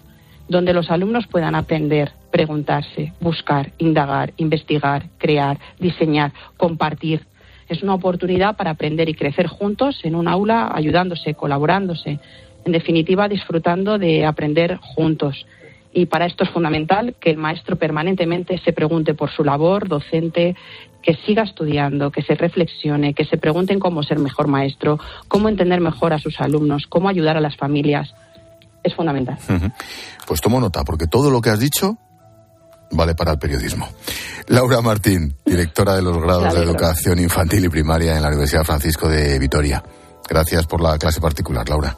[0.47, 7.25] donde los alumnos puedan aprender, preguntarse, buscar, indagar, investigar, crear, diseñar, compartir.
[7.69, 12.19] Es una oportunidad para aprender y crecer juntos en un aula, ayudándose, colaborándose,
[12.65, 15.45] en definitiva disfrutando de aprender juntos.
[15.93, 20.55] Y para esto es fundamental que el maestro permanentemente se pregunte por su labor docente,
[21.01, 25.81] que siga estudiando, que se reflexione, que se pregunten cómo ser mejor maestro, cómo entender
[25.81, 28.13] mejor a sus alumnos, cómo ayudar a las familias.
[28.83, 29.37] Es fundamental.
[30.25, 31.97] Pues tomo nota, porque todo lo que has dicho
[32.91, 33.87] vale para el periodismo.
[34.47, 39.07] Laura Martín, directora de los grados de educación infantil y primaria en la Universidad Francisco
[39.07, 39.83] de Vitoria.
[40.27, 41.95] Gracias por la clase particular, Laura.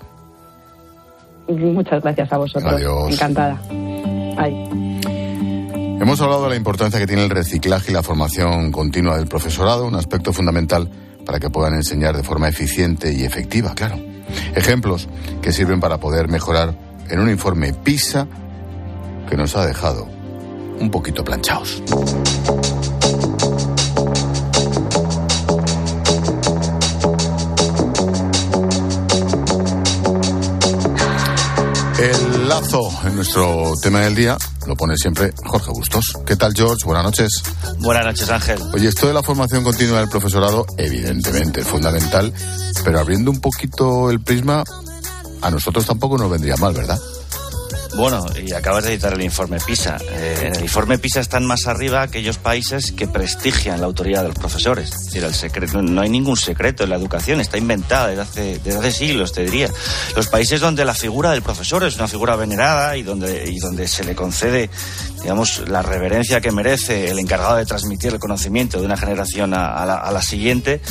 [1.60, 2.74] Muchas gracias a vosotros.
[2.74, 3.14] Adiós.
[3.14, 3.60] Encantada.
[6.00, 9.86] Hemos hablado de la importancia que tiene el reciclaje y la formación continua del profesorado,
[9.86, 10.90] un aspecto fundamental
[11.26, 13.98] para que puedan enseñar de forma eficiente y efectiva, claro.
[14.56, 15.08] Ejemplos
[15.42, 16.76] que sirven para poder mejorar
[17.10, 18.28] en un informe PISA
[19.30, 20.08] que nos ha dejado
[20.80, 21.82] un poquito planchados.
[32.54, 34.38] Lazo en nuestro tema del día
[34.68, 36.14] lo pone siempre Jorge Bustos.
[36.24, 36.86] ¿Qué tal, George?
[36.86, 37.42] Buenas noches.
[37.80, 38.60] Buenas noches, Ángel.
[38.74, 42.32] Oye, esto de la formación continua del profesorado, evidentemente es fundamental,
[42.86, 44.64] pero abriendo un poquito el prisma,
[45.42, 47.00] a nosotros tampoco nos vendría mal, ¿verdad?
[47.96, 49.98] Bueno, y acabas de citar el informe PISA.
[50.02, 54.30] Eh, en el informe PISA están más arriba aquellos países que prestigian la autoridad de
[54.30, 54.92] los profesores.
[55.74, 59.44] No hay ningún secreto en la educación, está inventada desde hace, desde hace siglos, te
[59.44, 59.70] diría.
[60.16, 63.88] Los países donde la figura del profesor es una figura venerada y donde, y donde
[63.88, 64.72] se le concede,
[65.22, 69.76] digamos, la reverencia que merece el encargado de transmitir el conocimiento de una generación a,
[69.76, 70.82] a, la, a la, siguiente,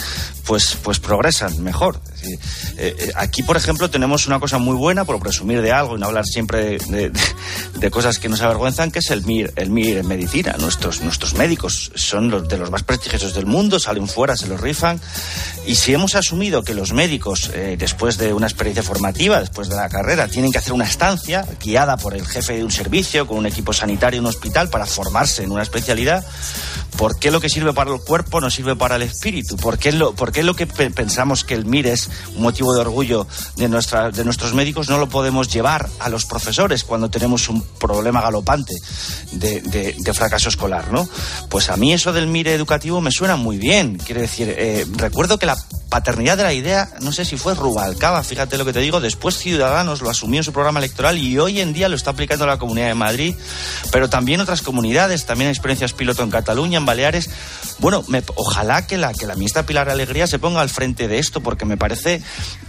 [0.46, 2.00] pues, pues progresan mejor.
[2.22, 2.38] Eh,
[2.76, 6.06] eh, aquí, por ejemplo, tenemos una cosa muy buena, por presumir de algo y no
[6.06, 10.56] hablar siempre de, cosas que nos avergüenzan, que es el MIR, el MIR en medicina.
[10.58, 14.60] Nuestros, nuestros médicos son los de los más prestigiosos del mundo, salen fuera, se los
[14.60, 15.00] rifan.
[15.66, 19.76] Y si hemos asumido que los médicos, eh, después de una experiencia formativa, después de
[19.76, 23.38] la carrera, tienen que hacer una estancia guiada por el jefe de un servicio, con
[23.38, 26.24] un equipo sanitario un hospital, para formarse en una especialidad,
[26.96, 29.56] ¿por qué lo que sirve para el cuerpo no sirve para el espíritu?
[29.56, 32.80] ¿Por qué lo, por qué lo que pensamos que el MIR es un motivo de
[32.80, 37.62] orgullo de, de nuestros médicos no lo podemos llevar a los profesores cuando tenemos un
[37.62, 38.74] problema galopante
[39.32, 41.08] de, de, fracaso escolar, ¿no?
[41.48, 43.96] Pues a mí eso del MIR educativo me suena muy bien.
[43.96, 45.56] Quiere decir, eh, recuerdo que la
[45.92, 49.36] paternidad de la idea, no sé si fue Rubalcaba, fíjate lo que te digo, después
[49.36, 52.58] Ciudadanos lo asumió en su programa electoral y hoy en día lo está aplicando la
[52.58, 53.34] Comunidad de Madrid,
[53.90, 57.28] pero también otras comunidades, también experiencias piloto en Cataluña, en Baleares.
[57.82, 61.18] Bueno, me, ojalá que la, que la ministra Pilar Alegría se ponga al frente de
[61.18, 62.22] esto porque me parece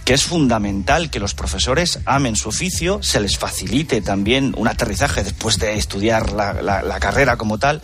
[0.04, 5.22] que es fundamental que los profesores amen su oficio, se les facilite también un aterrizaje
[5.22, 7.80] después de estudiar la, carrera como tal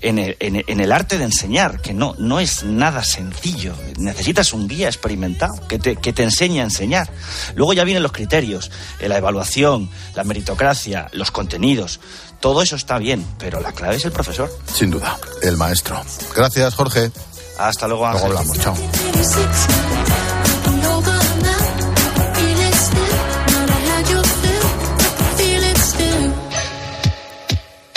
[0.00, 3.76] en el, en el, arte de enseñar, que no, no es nada sencillo.
[3.98, 7.08] Necesitas un guía experimentado que te, que te enseñe a enseñar.
[7.54, 12.00] Luego ya vienen los criterios, eh, la evaluación, la meritocracia, los contenidos.
[12.42, 14.50] Todo eso está bien, pero la clave es el profesor.
[14.66, 16.02] Sin duda, el maestro.
[16.34, 17.12] Gracias, Jorge.
[17.56, 18.32] Hasta luego, Ángel.
[18.32, 18.58] Luego hablamos.
[18.58, 18.74] Chao.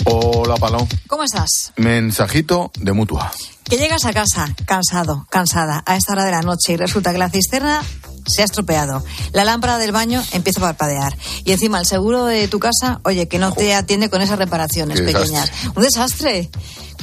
[0.06, 0.88] Hola, Palón.
[1.08, 1.74] ¿Cómo estás?
[1.78, 3.32] Mensajito de mutua.
[3.64, 7.18] Que llegas a casa cansado, cansada, a esta hora de la noche y resulta que
[7.18, 7.82] la cisterna
[8.26, 9.04] se ha estropeado.
[9.34, 11.16] La lámpara del baño empieza a parpadear.
[11.44, 15.00] Y encima el seguro de tu casa, oye, que no te atiende con esas reparaciones
[15.00, 15.50] Qué pequeñas.
[15.50, 15.72] desastre.
[15.76, 16.50] Un desastre.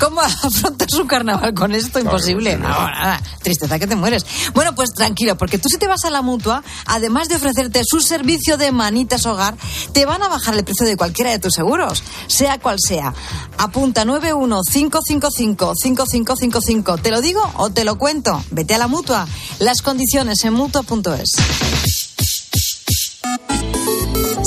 [0.02, 2.00] ¿Cómo afrontas un carnaval con esto?
[2.00, 2.56] Imposible.
[2.56, 3.22] No, nada.
[3.40, 4.26] Tristeza que te mueres.
[4.52, 8.00] Bueno, pues tranquilo, porque tú si te vas a la mutua, además de ofrecerte su
[8.00, 9.54] servicio de manitas hogar,
[9.92, 13.14] te van a bajar el precio de cualquiera de tus seguros, sea cual sea.
[13.58, 17.00] Apunta 915555555.
[17.00, 18.42] ¿Te lo digo o te lo cuento?
[18.50, 19.28] Vete a la mutua.
[19.60, 22.01] Las condiciones en mutua.es.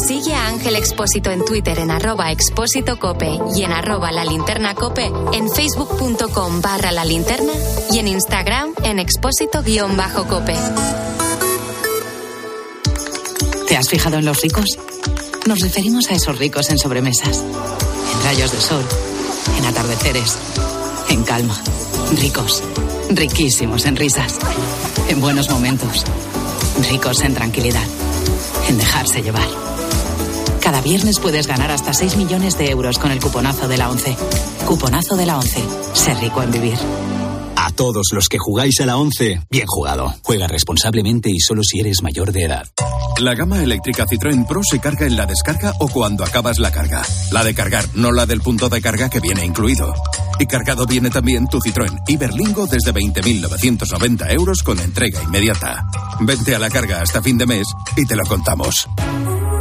[0.08, 4.76] Sigue a Ángel Expósito en Twitter en arroba expósito cope y en arroba la linterna
[4.76, 7.52] cope, en facebook.com barra la linterna
[7.90, 10.54] y en Instagram en expósito guion bajo cope.
[13.68, 14.66] ¿Te has fijado en los ricos?
[15.48, 18.84] Nos referimos a esos ricos en sobremesas, en rayos de sol,
[19.58, 20.38] en atardeceres,
[21.10, 21.60] en calma.
[22.22, 22.62] Ricos,
[23.10, 24.38] riquísimos en risas,
[25.10, 26.04] en buenos momentos,
[26.92, 27.88] ricos en tranquilidad,
[28.70, 29.75] en dejarse llevar.
[30.66, 34.18] Cada viernes puedes ganar hasta 6 millones de euros con el cuponazo de la 11.
[34.66, 35.64] Cuponazo de la 11.
[35.94, 36.74] Ser rico en vivir.
[37.56, 40.16] A todos los que jugáis a la 11, bien jugado.
[40.24, 42.68] Juega responsablemente y solo si eres mayor de edad.
[43.20, 47.04] La gama eléctrica Citroën Pro se carga en la descarga o cuando acabas la carga.
[47.32, 49.94] La de cargar, no la del punto de carga que viene incluido.
[50.40, 55.86] Y cargado viene también tu Citroën Iberlingo desde 20.990 euros con entrega inmediata.
[56.22, 58.90] Vente a la carga hasta fin de mes y te lo contamos.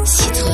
[0.07, 0.54] Citroën.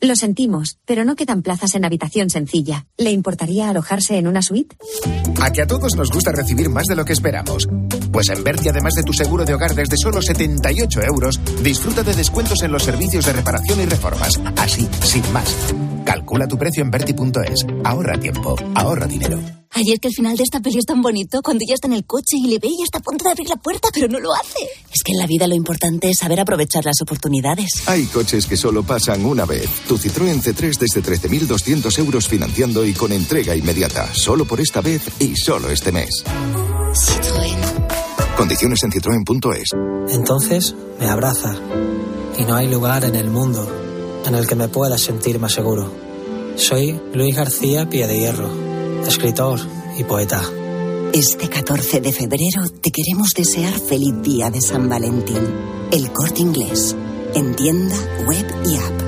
[0.00, 2.86] Lo sentimos, pero no quedan plazas en habitación sencilla.
[2.96, 4.76] ¿Le importaría alojarse en una suite?
[5.42, 7.66] A que a todos nos gusta recibir más de lo que esperamos.
[8.12, 12.14] Pues en Berti, además de tu seguro de hogar desde solo 78 euros, disfruta de
[12.14, 14.40] descuentos en los servicios de reparación y reformas.
[14.56, 15.52] Así, sin más.
[16.08, 17.66] Calcula tu precio en Berti.es.
[17.84, 19.38] Ahorra tiempo, ahorra dinero.
[19.72, 22.06] Ayer que el final de esta peli es tan bonito, cuando ella está en el
[22.06, 24.32] coche y le ve y está a punto de abrir la puerta, pero no lo
[24.32, 24.58] hace.
[24.90, 27.68] Es que en la vida lo importante es saber aprovechar las oportunidades.
[27.84, 29.68] Hay coches que solo pasan una vez.
[29.86, 34.08] Tu Citroën C3 desde 13.200 euros financiando y con entrega inmediata.
[34.14, 36.24] Solo por esta vez y solo este mes.
[36.24, 38.34] Citroën.
[38.34, 40.14] Condiciones en citroen.es.
[40.14, 41.54] Entonces me abraza.
[42.38, 43.88] Y no hay lugar en el mundo
[44.28, 45.90] en el que me pueda sentir más seguro.
[46.56, 48.50] Soy Luis García Pie de Hierro,
[49.06, 49.58] escritor
[49.98, 50.42] y poeta.
[51.12, 55.40] Este 14 de febrero te queremos desear feliz día de San Valentín.
[55.90, 56.94] El corte inglés.
[57.34, 59.07] En tienda, web y app.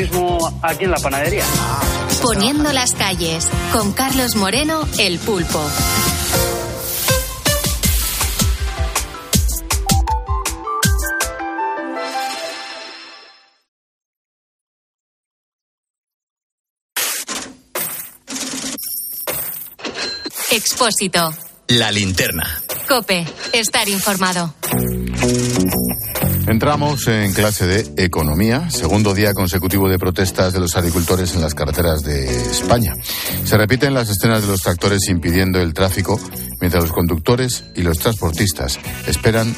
[0.61, 1.43] aquí en la panadería.
[2.21, 5.63] Poniendo las calles, con Carlos Moreno, el pulpo.
[20.51, 21.33] Expósito.
[21.67, 22.61] La linterna.
[22.87, 23.25] Cope.
[23.53, 24.53] Estar informado.
[26.47, 31.53] Entramos en clase de economía, segundo día consecutivo de protestas de los agricultores en las
[31.53, 32.95] carreteras de España.
[33.45, 36.19] Se repiten las escenas de los tractores impidiendo el tráfico,
[36.59, 39.55] mientras los conductores y los transportistas esperan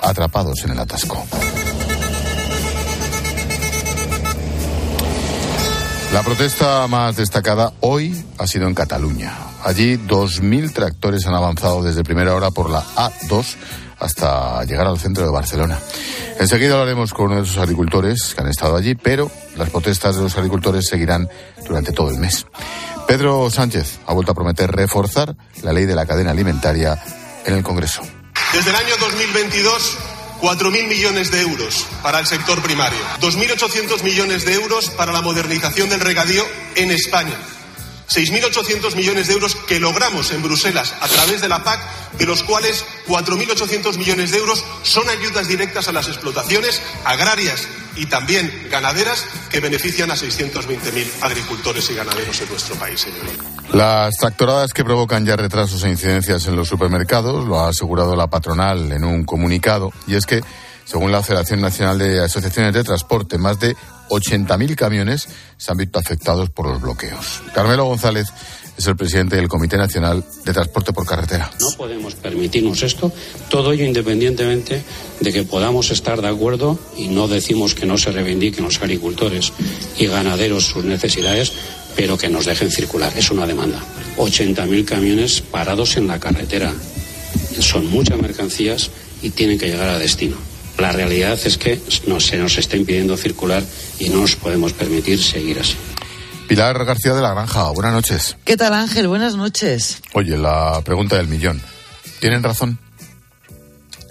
[0.00, 1.24] atrapados en el atasco.
[6.12, 9.36] La protesta más destacada hoy ha sido en Cataluña.
[9.62, 13.56] Allí 2.000 tractores han avanzado desde primera hora por la A2
[13.98, 15.78] hasta llegar al centro de Barcelona.
[16.40, 20.22] Enseguida hablaremos con uno de esos agricultores que han estado allí, pero las protestas de
[20.22, 21.28] los agricultores seguirán
[21.66, 22.46] durante todo el mes.
[23.06, 26.98] Pedro Sánchez ha vuelto a prometer reforzar la ley de la cadena alimentaria
[27.44, 28.00] en el Congreso.
[28.54, 29.98] Desde el año 2022,
[30.40, 35.88] 4.000 millones de euros para el sector primario, 2.800 millones de euros para la modernización
[35.88, 36.44] del regadío
[36.76, 37.36] en España,
[38.08, 41.80] 6.800 millones de euros que logramos en Bruselas a través de la PAC,
[42.18, 48.06] de los cuales 4.800 millones de euros son ayudas directas a las explotaciones agrarias y
[48.06, 53.26] también ganaderas que benefician a 620.000 agricultores y ganaderos en nuestro país, señor.
[53.72, 58.28] Las tractoradas que provocan ya retrasos e incidencias en los supermercados lo ha asegurado la
[58.28, 60.40] patronal en un comunicado y es que,
[60.84, 63.76] según la Federación Nacional de Asociaciones de Transporte, más de
[64.08, 67.42] 80.000 camiones se han visto afectados por los bloqueos.
[67.54, 68.28] Carmelo González
[68.78, 71.50] es el presidente del Comité Nacional de Transporte por Carretera.
[71.60, 73.12] No podemos permitirnos esto,
[73.50, 74.82] todo ello independientemente
[75.18, 79.52] de que podamos estar de acuerdo y no decimos que no se reivindiquen los agricultores
[79.98, 81.52] y ganaderos sus necesidades,
[81.96, 83.12] pero que nos dejen circular.
[83.16, 83.80] Es una demanda.
[84.16, 86.72] 80.000 camiones parados en la carretera.
[87.58, 88.90] Son muchas mercancías
[89.22, 90.36] y tienen que llegar a destino.
[90.78, 93.62] La realidad es que no, se nos está impidiendo circular
[93.98, 95.74] y no nos podemos permitir seguir así.
[96.46, 98.36] Pilar García de la Granja, buenas noches.
[98.44, 99.08] ¿Qué tal Ángel?
[99.08, 100.00] Buenas noches.
[100.14, 101.60] Oye, la pregunta del millón.
[102.20, 102.78] ¿Tienen razón?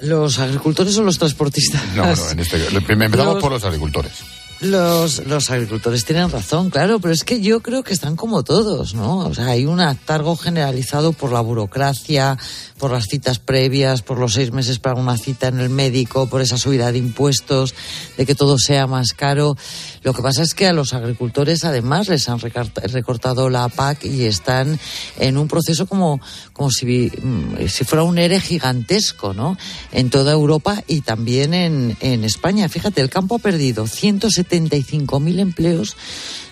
[0.02, 1.82] ¿Los agricultores o los transportistas?
[1.96, 4.12] No, no, en este, empezamos Los- por los agricultores.
[4.60, 5.20] Los,
[5.52, 9.20] agricultores tienen razón, claro, pero es que yo creo que están como todos, ¿no?
[9.20, 12.40] O sea, hay un atargo generalizado por la burocracia,
[12.80, 16.42] por las citas previas, por los seis meses para una cita en el médico, por
[16.42, 17.76] esa subida de impuestos,
[18.18, 19.56] de que todo sea más caro.
[20.02, 24.26] Lo que pasa es que a los agricultores además les han recortado la PAC y
[24.26, 24.80] están
[25.20, 26.20] en un proceso como,
[26.54, 29.56] como si, mm, si fuera un ERE gigantesco, ¿no?
[29.92, 32.68] En toda Europa y también en, en España.
[32.70, 35.96] Fíjate, el campo ha perdido 170 75.000 empleos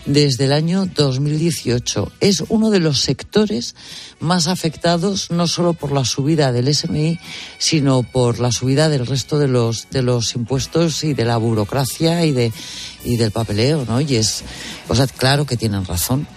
[0.06, 2.12] desde el año 2018.
[2.20, 3.76] Es uno de los sectores
[4.20, 7.20] más afectados no solo por la subida del SMI,
[7.58, 12.26] sino por la subida del resto de los de los impuestos y de la burocracia
[12.26, 12.52] y de
[13.04, 14.02] y del papeleo, ¿no?
[14.02, 14.44] Y es,
[14.88, 16.28] o sea, claro que tienen razón.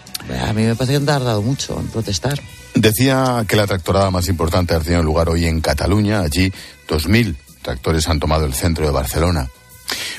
[0.43, 2.41] A mí me parece que han tardado mucho en protestar.
[2.75, 6.21] Decía que la tractorada más importante ha tenido lugar hoy en Cataluña.
[6.21, 6.53] Allí,
[6.89, 9.49] 2.000 tractores han tomado el centro de Barcelona.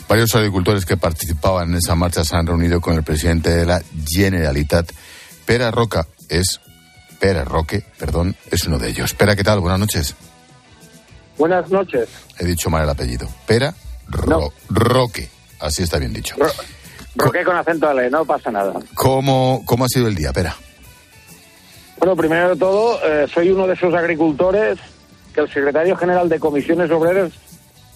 [0.08, 3.82] Varios agricultores que participaban en esa marcha se han reunido con el presidente de la
[4.08, 4.92] Generalitat.
[5.46, 6.60] Pera Roca es.
[7.20, 9.14] Pera Roque, perdón, es uno de ellos.
[9.14, 9.60] Pera, ¿qué tal?
[9.60, 10.16] Buenas noches.
[11.38, 12.08] Buenas noches.
[12.38, 13.28] He dicho mal el apellido.
[13.46, 13.74] Pera
[14.70, 15.30] Roque.
[15.60, 16.36] Así está bien dicho.
[17.16, 18.74] Roque con acento Ale, no pasa nada.
[18.94, 20.56] ¿Cómo, cómo ha sido el día, Pera?
[21.98, 24.80] Bueno, primero de todo, eh, soy uno de esos agricultores
[25.34, 27.32] que el secretario general de Comisiones Obreras,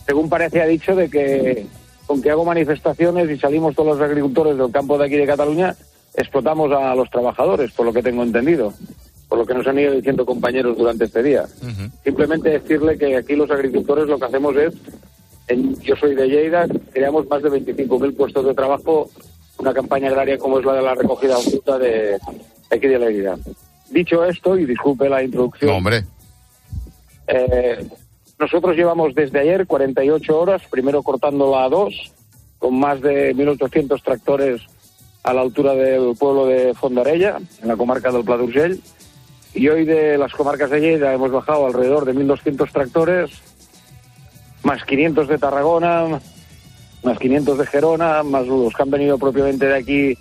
[0.05, 1.65] según parece, ha dicho de que
[2.05, 5.75] con que hago manifestaciones y salimos todos los agricultores del campo de aquí de Cataluña,
[6.15, 8.73] explotamos a los trabajadores, por lo que tengo entendido,
[9.29, 11.45] por lo que nos han ido diciendo compañeros durante este día.
[12.03, 14.73] Simplemente decirle que aquí los agricultores lo que hacemos es,
[15.47, 19.09] en, yo soy de Lleida, creamos más de 25.000 puestos de trabajo,
[19.57, 22.17] una campaña agraria como es la de la recogida de fruta de
[22.69, 23.37] aquí de Lleida.
[23.89, 25.71] Dicho esto, y disculpe la introducción.
[25.71, 26.03] hombre.
[27.27, 27.87] Eh,
[28.43, 32.11] nosotros llevamos desde ayer 48 horas, primero cortándola a dos,
[32.59, 34.61] con más de 1.800 tractores
[35.23, 38.81] a la altura del pueblo de Fondarella, en la comarca del Pla d'Urgell.
[39.53, 43.31] Y hoy de las comarcas de Lleida hemos bajado alrededor de 1.200 tractores,
[44.63, 46.19] más 500 de Tarragona,
[47.01, 50.17] más 500 de Gerona, más los que han venido propiamente de aquí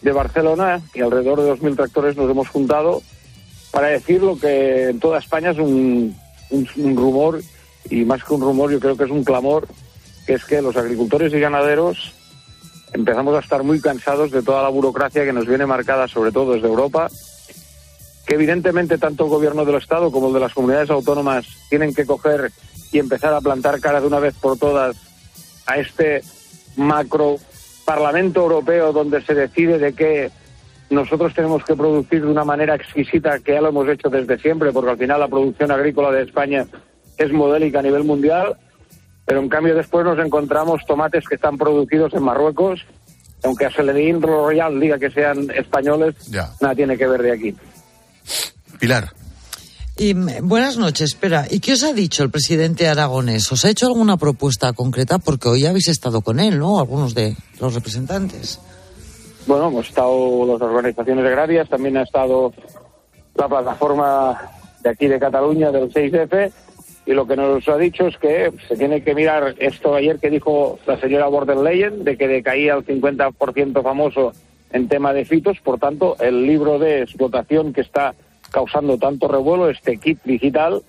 [0.00, 3.02] de Barcelona, y alrededor de 2.000 tractores nos hemos juntado
[3.72, 6.14] para decir lo que en toda España es un,
[6.50, 7.40] un, un rumor,
[7.90, 9.66] y más que un rumor yo creo que es un clamor,
[10.26, 12.12] que es que los agricultores y ganaderos
[12.92, 16.54] empezamos a estar muy cansados de toda la burocracia que nos viene marcada, sobre todo
[16.54, 17.08] desde Europa,
[18.26, 22.06] que evidentemente tanto el gobierno del Estado como el de las comunidades autónomas tienen que
[22.06, 22.52] coger
[22.92, 24.96] y empezar a plantar cara de una vez por todas
[25.66, 26.22] a este
[26.76, 27.36] macro
[27.84, 30.30] Parlamento Europeo donde se decide de que
[30.90, 34.72] nosotros tenemos que producir de una manera exquisita, que ya lo hemos hecho desde siempre,
[34.72, 36.66] porque al final la producción agrícola de España
[37.18, 38.56] es modélica a nivel mundial,
[39.24, 42.80] pero en cambio después nos encontramos tomates que están producidos en Marruecos,
[43.42, 46.14] aunque a Celedín Royal diga que sean españoles,
[46.60, 47.54] nada tiene que ver de aquí.
[48.78, 49.12] Pilar.
[49.96, 51.46] Y, mm, buenas noches, espera.
[51.48, 53.50] ¿Y qué os ha dicho el presidente aragonés?
[53.52, 55.18] ¿Os ha hecho alguna propuesta concreta?
[55.18, 56.80] Porque hoy habéis estado con él, ¿no?
[56.80, 58.60] Algunos de los representantes.
[59.46, 62.52] Bueno, hemos estado las organizaciones agrarias, también ha estado
[63.36, 64.40] la plataforma
[64.82, 66.50] de aquí de Cataluña del 6F
[67.06, 70.30] y lo que nos ha dicho es que se tiene que mirar esto ayer que
[70.30, 74.32] dijo la señora Borderleyen de que decaía el 50% famoso
[74.72, 78.14] en tema de fitos, por tanto, el libro de explotación que está
[78.50, 80.82] causando tanto revuelo, este kit digital,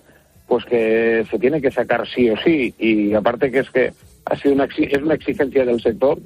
[0.48, 2.74] pues que se tiene que sacar sí o sí.
[2.78, 3.92] Y aparte que es que
[4.24, 6.18] ha sido una, es una exigencia del sector,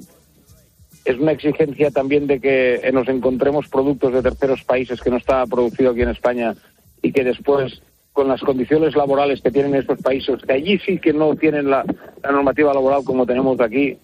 [1.05, 5.45] es una exigencia también de que nos encontremos productos de terceros países que no está
[5.45, 6.55] producido aquí en España
[7.01, 7.81] y que después
[8.13, 11.85] con las condiciones laborales que tienen estos países, que allí sí que no tienen la,
[12.23, 13.97] normativa laboral como tenemos aquí,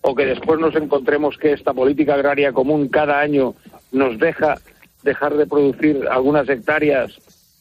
[0.00, 3.54] o que después nos encontremos que esta política agraria común cada año
[3.92, 4.56] nos deja
[5.02, 7.12] dejar de producir algunas hectáreas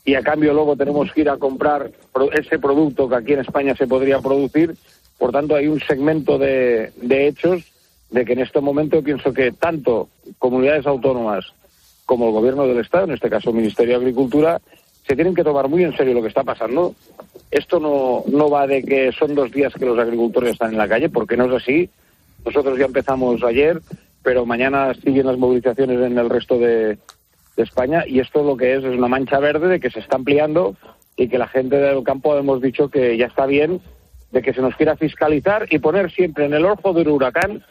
[0.06, 1.92] y a cambio luego tenemos que ir a comprar
[2.34, 4.76] ese producto que aquí en España se podría producir.
[5.20, 7.72] Por tanto, hay un segmento de, de hechos
[8.10, 11.46] de que en este momento pienso que tanto comunidades autónomas
[12.06, 14.60] como el gobierno del Estado, en este caso el Ministerio de Agricultura,
[15.08, 16.96] se tienen que tomar muy en serio lo que está pasando.
[17.50, 20.88] Esto no, no va de que son dos días que los agricultores están en la
[20.88, 21.90] calle, porque no es así.
[22.46, 23.82] Nosotros ya empezamos ayer,
[24.24, 26.98] pero mañana siguen las movilizaciones en el resto de,
[27.58, 30.76] España y esto lo que es es una mancha verde de que se está ampliando
[31.16, 33.82] y que la gente del campo hemos dicho que ya está bien
[34.32, 37.64] de que se nos quiera fiscalizar y poner siempre en el ojo del huracán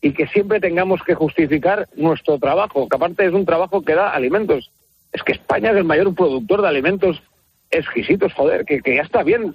[0.00, 4.10] y que siempre tengamos que justificar nuestro trabajo, que aparte es un trabajo que da
[4.10, 4.71] alimentos.
[5.12, 7.22] Es que España es el mayor productor de alimentos
[7.70, 9.54] exquisitos, joder, que, que ya está bien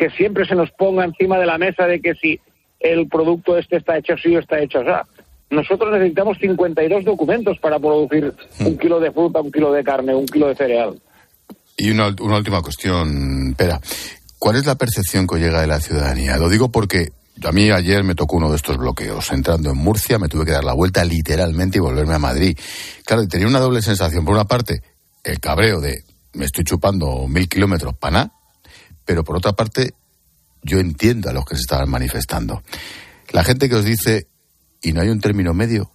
[0.00, 2.40] que siempre se nos ponga encima de la mesa de que si
[2.80, 4.88] el producto este está hecho así o está hecho así.
[5.50, 10.24] Nosotros necesitamos 52 documentos para producir un kilo de fruta, un kilo de carne, un
[10.24, 10.98] kilo de cereal.
[11.76, 13.78] Y una, una última cuestión, Pera.
[14.38, 16.38] ¿Cuál es la percepción que llega de la ciudadanía?
[16.38, 17.08] Lo digo porque
[17.42, 19.30] a mí ayer me tocó uno de estos bloqueos.
[19.32, 22.58] Entrando en Murcia me tuve que dar la vuelta literalmente y volverme a Madrid.
[23.04, 24.24] Claro, tenía una doble sensación.
[24.24, 24.82] Por una parte,
[25.24, 28.30] el cabreo de me estoy chupando mil kilómetros para
[29.10, 29.90] pero por otra parte,
[30.62, 32.62] yo entiendo a los que se estaban manifestando.
[33.32, 34.28] La gente que os dice
[34.80, 35.90] y no hay un término medio.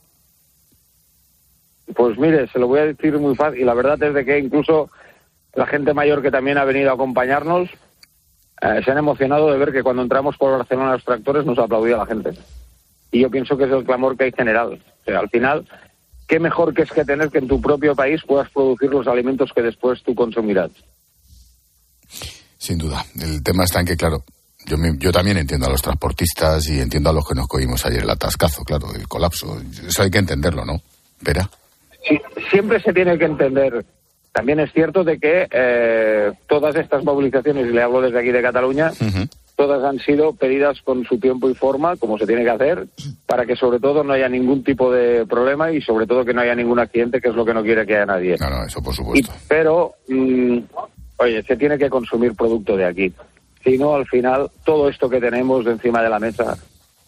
[1.95, 3.61] Pues mire, se lo voy a decir muy fácil.
[3.61, 4.89] Y la verdad es de que incluso
[5.53, 7.69] la gente mayor que también ha venido a acompañarnos
[8.61, 11.97] eh, se han emocionado de ver que cuando entramos por Barcelona los tractores nos aplaudía
[11.97, 12.31] la gente.
[13.11, 14.81] Y yo pienso que es el clamor que hay general.
[15.01, 15.67] O sea, al final,
[16.27, 19.51] ¿qué mejor que es que tener que en tu propio país puedas producir los alimentos
[19.53, 20.71] que después tú consumirás?
[22.57, 23.05] Sin duda.
[23.19, 24.23] El tema está en que, claro,
[24.65, 28.03] yo, yo también entiendo a los transportistas y entiendo a los que nos cogimos ayer
[28.03, 29.61] el atascazo, claro, el colapso.
[29.87, 30.81] Eso hay que entenderlo, ¿no?
[31.21, 31.49] Vera.
[32.07, 33.85] Sí, siempre se tiene que entender.
[34.35, 38.41] También es cierto de que eh, todas estas movilizaciones, y le hablo desde aquí de
[38.41, 38.91] Cataluña,
[39.55, 42.85] todas han sido pedidas con su tiempo y forma, como se tiene que hacer,
[43.25, 46.41] para que sobre todo no haya ningún tipo de problema y sobre todo que no
[46.41, 48.35] haya ningún accidente, que es lo que no quiere que haya nadie.
[48.37, 49.31] No, no, eso por supuesto.
[49.47, 50.57] pero, mm,
[51.15, 53.13] oye, se tiene que consumir producto de aquí.
[53.63, 56.57] Si no, al final, todo esto que tenemos de encima de la mesa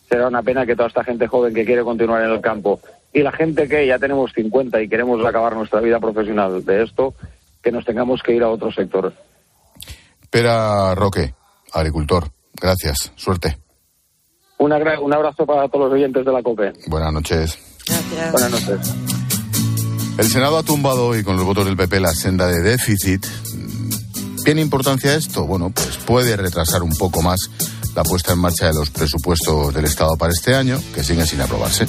[0.07, 2.79] será una pena que toda esta gente joven que quiere continuar en el campo
[3.13, 7.13] y la gente que ya tenemos 50 y queremos acabar nuestra vida profesional de esto,
[7.61, 9.13] que nos tengamos que ir a otro sector.
[10.29, 11.33] Pera Roque,
[11.73, 13.57] agricultor, gracias, suerte.
[14.59, 14.71] un
[15.13, 16.73] abrazo para todos los oyentes de la COPE.
[16.87, 17.57] Buenas noches.
[17.87, 18.31] Gracias.
[18.31, 18.95] Buenas noches.
[20.17, 23.25] El Senado ha tumbado hoy con los votos del PP la senda de déficit.
[24.43, 25.45] ¿Tiene importancia esto?
[25.45, 27.39] Bueno, pues puede retrasar un poco más
[27.97, 31.41] la puesta en marcha de los presupuestos del Estado para este año, que siguen sin
[31.41, 31.87] aprobarse.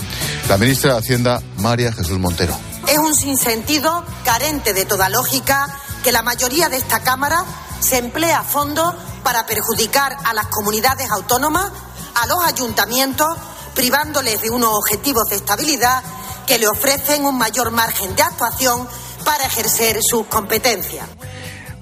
[0.48, 2.59] La ministra de Hacienda, María Jesús Montero.
[2.88, 5.68] Es un sinsentido carente de toda lógica
[6.02, 7.44] que la mayoría de esta Cámara
[7.80, 11.70] se emplea a fondo para perjudicar a las comunidades autónomas,
[12.14, 13.28] a los ayuntamientos,
[13.74, 16.02] privándoles de unos objetivos de estabilidad
[16.46, 18.88] que le ofrecen un mayor margen de actuación
[19.26, 21.06] para ejercer sus competencias.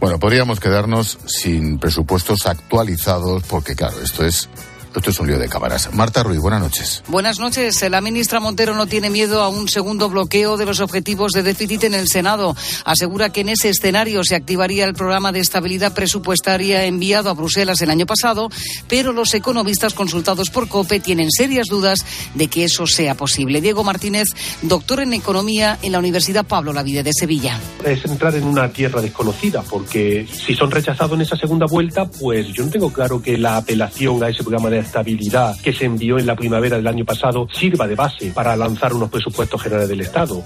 [0.01, 4.49] Bueno, podríamos quedarnos sin presupuestos actualizados porque, claro, esto es
[4.97, 5.93] esto es un lío de cámaras.
[5.93, 7.03] Marta Ruiz, buenas noches.
[7.09, 7.85] Buenas noches.
[7.91, 11.85] La ministra Montero no tiene miedo a un segundo bloqueo de los objetivos de déficit
[11.85, 12.57] en el Senado.
[12.85, 17.81] Asegura que en ese escenario se activaría el programa de estabilidad presupuestaria enviado a Bruselas
[17.83, 18.49] el año pasado,
[18.89, 21.99] pero los economistas consultados por COPE tienen serias dudas
[22.35, 23.61] de que eso sea posible.
[23.61, 24.29] Diego Martínez,
[24.63, 27.61] doctor en economía en la Universidad Pablo Lavide de Sevilla.
[27.85, 32.49] Es entrar en una tierra desconocida, porque si son rechazados en esa segunda vuelta, pues
[32.49, 36.19] yo no tengo claro que la apelación a ese programa de estabilidad que se envió
[36.19, 40.01] en la primavera del año pasado sirva de base para lanzar unos presupuestos generales del
[40.01, 40.43] Estado.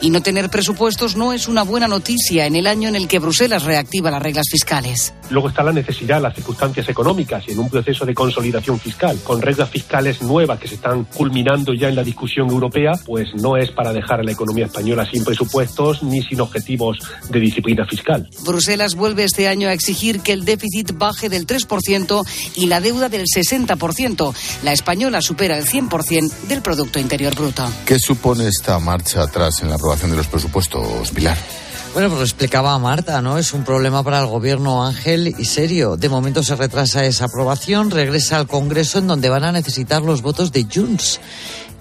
[0.00, 3.18] Y no tener presupuestos no es una buena noticia en el año en el que
[3.18, 5.14] Bruselas reactiva las reglas fiscales.
[5.30, 9.40] Luego está la necesidad, las circunstancias económicas y en un proceso de consolidación fiscal, con
[9.40, 13.70] reglas fiscales nuevas que se están culminando ya en la discusión europea, pues no es
[13.70, 16.98] para dejar a la economía española sin presupuestos ni sin objetivos
[17.30, 18.28] de disciplina fiscal.
[18.44, 22.24] Bruselas vuelve este año a exigir que el déficit baje del 3%
[22.56, 24.34] y la deuda del 60%.
[24.62, 27.64] La española supera el 100% del Producto Interior Bruto.
[27.86, 31.38] ¿Qué supone esta marcha atrás en la aprobación de los presupuestos, Pilar?
[31.94, 33.38] Bueno, pues lo explicaba Marta, ¿no?
[33.38, 35.96] Es un problema para el gobierno Ángel y serio.
[35.96, 40.20] De momento se retrasa esa aprobación, regresa al Congreso en donde van a necesitar los
[40.20, 41.20] votos de Junts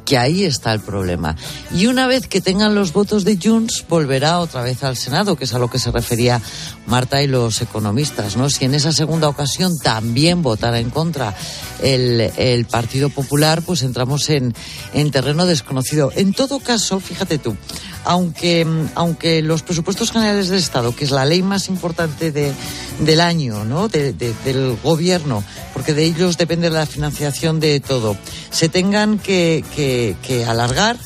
[0.06, 1.36] que ahí está el problema.
[1.74, 5.46] Y una vez que tengan los votos de Junts, volverá otra vez al Senado, que
[5.46, 6.42] es a lo que se refería
[6.88, 8.50] Marta y los economistas, ¿no?
[8.50, 11.34] Si en esa segunda ocasión también votara en contra
[11.82, 14.54] el, el Partido Popular, pues entramos en,
[14.94, 16.12] en terreno desconocido.
[16.16, 17.56] En todo caso, fíjate tú,
[18.04, 22.52] aunque, aunque los presupuestos generales del Estado, que es la ley más importante de,
[23.00, 23.88] del año, ¿no?
[23.88, 25.44] De, de, del gobierno,
[25.74, 28.18] porque de ellos depende la financiación de todo,
[28.50, 30.98] se tengan que, que, que alargar,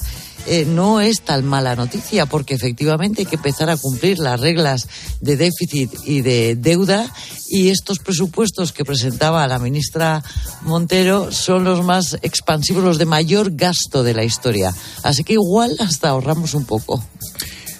[0.47, 4.87] eh, no es tan mala noticia, porque efectivamente hay que empezar a cumplir las reglas
[5.19, 7.11] de déficit y de deuda
[7.49, 10.23] y estos presupuestos que presentaba la ministra
[10.61, 14.73] Montero son los más expansivos, los de mayor gasto de la historia.
[15.03, 17.03] Así que igual hasta ahorramos un poco.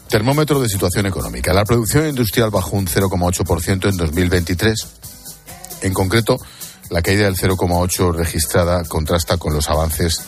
[0.10, 1.54] Termómetro de situación económica.
[1.54, 4.88] La producción industrial bajó un 0,8% en 2023.
[5.82, 6.38] En concreto,
[6.90, 10.22] la caída del 0,8 registrada contrasta con los avances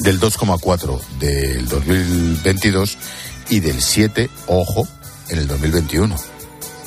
[0.00, 2.98] del 2,4 del 2022
[3.50, 4.86] y del 7, ojo,
[5.28, 6.16] en el 2021.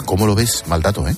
[0.05, 0.63] ¿Cómo lo ves?
[0.67, 1.15] Mal dato, ¿eh?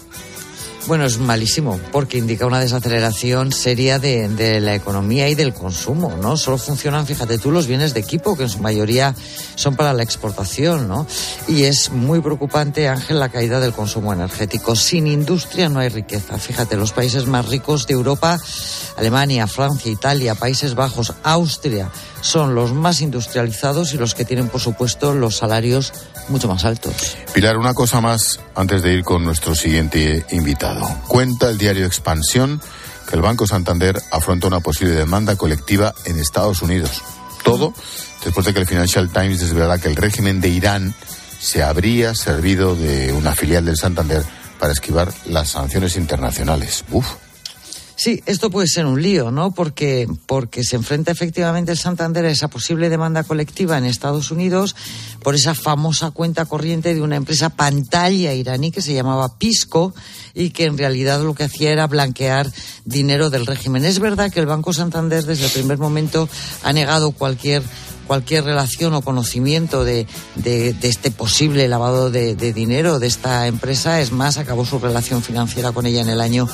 [0.86, 6.36] Bueno, es malísimo porque indica una desaceleración seria de, la economía y del consumo, ¿no?
[6.36, 9.16] Solo funcionan, fíjate tú, los bienes de equipo, que en su mayoría
[9.56, 11.08] son para la exportación, ¿no?
[11.48, 14.76] Y es muy preocupante, Ángel, la caída del consumo energético.
[14.76, 16.38] Sin industria no hay riqueza.
[16.38, 18.38] Fíjate, los países más ricos de Europa,
[18.98, 24.60] Alemania, Francia, Italia, Países Bajos, Austria, son los más industrializados y los que tienen, por
[24.60, 25.94] supuesto, los salarios
[26.30, 27.18] mucho más altos.
[27.34, 30.86] Pilar, una cosa más antes de ir con nuestro siguiente invitado.
[31.08, 32.62] Cuenta el diario Expansión
[33.08, 37.02] que el Banco Santander afronta una posible demanda colectiva en Estados Unidos.
[37.44, 37.74] Todo
[38.24, 40.96] después de que el Financial Times desvelara que el régimen de Irán
[41.40, 44.24] se habría servido de una filial del Santander
[44.60, 46.86] para esquivar las sanciones internacionales.
[46.92, 47.23] Uf.
[48.04, 49.52] Sí, esto puede ser un lío, ¿no?
[49.52, 54.76] Porque, porque se enfrenta efectivamente el Santander a esa posible demanda colectiva en Estados Unidos
[55.22, 59.96] por esa famosa cuenta corriente de una empresa pantalla iraní que se llamaba Pisco
[60.34, 62.52] y que en realidad lo que hacía era blanquear
[62.84, 63.86] dinero del régimen.
[63.86, 66.28] Es verdad que el Banco Santander desde el primer momento
[66.62, 67.64] ha negado cualquier
[68.08, 74.02] cualquier relación o conocimiento de, de, este posible lavado de, dinero de esta empresa.
[74.02, 76.48] Es más, acabó su relación financiera con ella en el año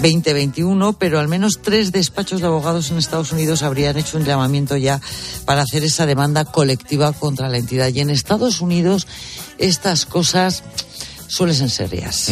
[0.00, 4.76] 2021, pero al menos tres despachos de abogados en Estados Unidos habrían hecho un llamamiento
[4.76, 5.00] ya
[5.44, 7.88] para hacer esa demanda colectiva contra la entidad.
[7.88, 9.06] Y en Estados Unidos
[9.58, 10.62] estas cosas
[11.26, 12.30] suelen ser serias.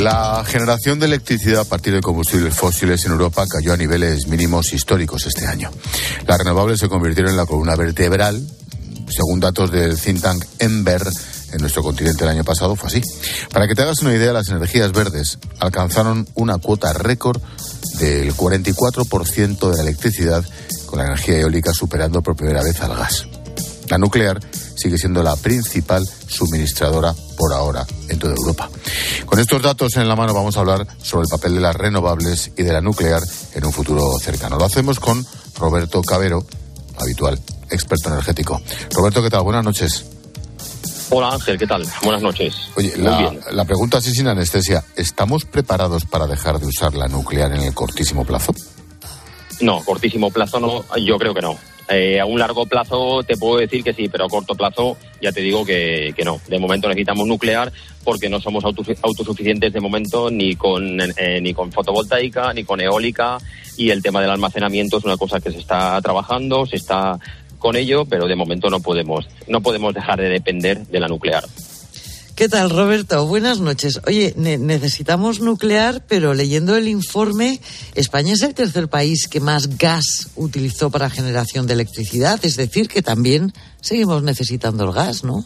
[0.00, 4.72] La generación de electricidad a partir de combustibles fósiles en Europa cayó a niveles mínimos
[4.72, 5.70] históricos este año.
[6.26, 8.42] Las renovables se convirtieron en la columna vertebral,
[9.10, 11.02] según datos del think tank Ember
[11.52, 13.02] en nuestro continente el año pasado fue así.
[13.52, 17.42] Para que te hagas una idea, las energías verdes alcanzaron una cuota récord
[17.98, 20.42] del 44% de la electricidad,
[20.86, 23.26] con la energía eólica superando por primera vez al gas.
[23.90, 24.40] La nuclear
[24.76, 28.70] sigue siendo la principal suministradora por ahora en toda Europa.
[29.26, 32.52] Con estos datos en la mano vamos a hablar sobre el papel de las renovables
[32.56, 33.20] y de la nuclear
[33.54, 34.56] en un futuro cercano.
[34.56, 35.26] Lo hacemos con
[35.58, 36.46] Roberto Cabero,
[36.98, 38.62] habitual experto energético.
[38.92, 39.42] Roberto, ¿qué tal?
[39.42, 40.04] Buenas noches.
[41.10, 41.84] Hola Ángel, ¿qué tal?
[42.04, 42.54] Buenas noches.
[42.76, 47.50] Oye, la, la, pregunta así sin anestesia, ¿estamos preparados para dejar de usar la nuclear
[47.52, 48.54] en el cortísimo plazo?
[49.60, 51.58] No, cortísimo plazo no, yo creo que no.
[51.92, 55.32] Eh, a un largo plazo te puedo decir que sí, pero a corto plazo ya
[55.32, 56.40] te digo que, que no.
[56.46, 57.72] De momento necesitamos nuclear
[58.04, 63.38] porque no somos autosuficientes de momento ni con, eh, ni con fotovoltaica ni con eólica
[63.76, 67.18] y el tema del almacenamiento es una cosa que se está trabajando, se está
[67.58, 71.44] con ello, pero de momento no podemos, no podemos dejar de depender de la nuclear.
[72.40, 73.26] ¿Qué tal, Roberto?
[73.26, 74.00] Buenas noches.
[74.06, 77.60] Oye, necesitamos nuclear, pero leyendo el informe,
[77.94, 82.88] España es el tercer país que más gas utilizó para generación de electricidad, es decir,
[82.88, 85.44] que también seguimos necesitando el gas, ¿no?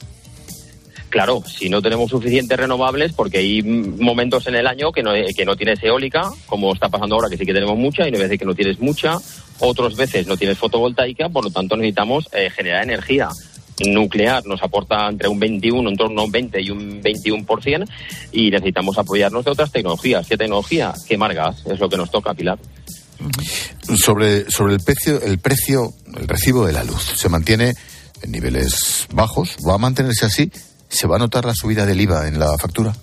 [1.08, 5.44] Claro, si no tenemos suficientes renovables, porque hay momentos en el año que no, que
[5.44, 8.38] no tienes eólica, como está pasando ahora, que sí que tenemos mucha, y no veces
[8.38, 9.18] que no tienes mucha,
[9.58, 13.30] otras veces no tienes fotovoltaica, por lo tanto necesitamos eh, generar energía
[13.86, 17.84] nuclear nos aporta entre un 21, en torno a un 20 y un 21%,
[18.32, 20.26] y necesitamos apoyarnos de otras tecnologías.
[20.26, 20.92] ¿Qué tecnología?
[21.08, 22.58] Quemar gas, es lo que nos toca, Pilar.
[23.96, 27.74] Sobre, sobre el precio, el precio, el recibo de la luz, ¿se mantiene
[28.22, 29.56] en niveles bajos?
[29.66, 30.50] ¿Va a mantenerse así?
[30.88, 32.94] ¿Se va a notar la subida del IVA en la factura?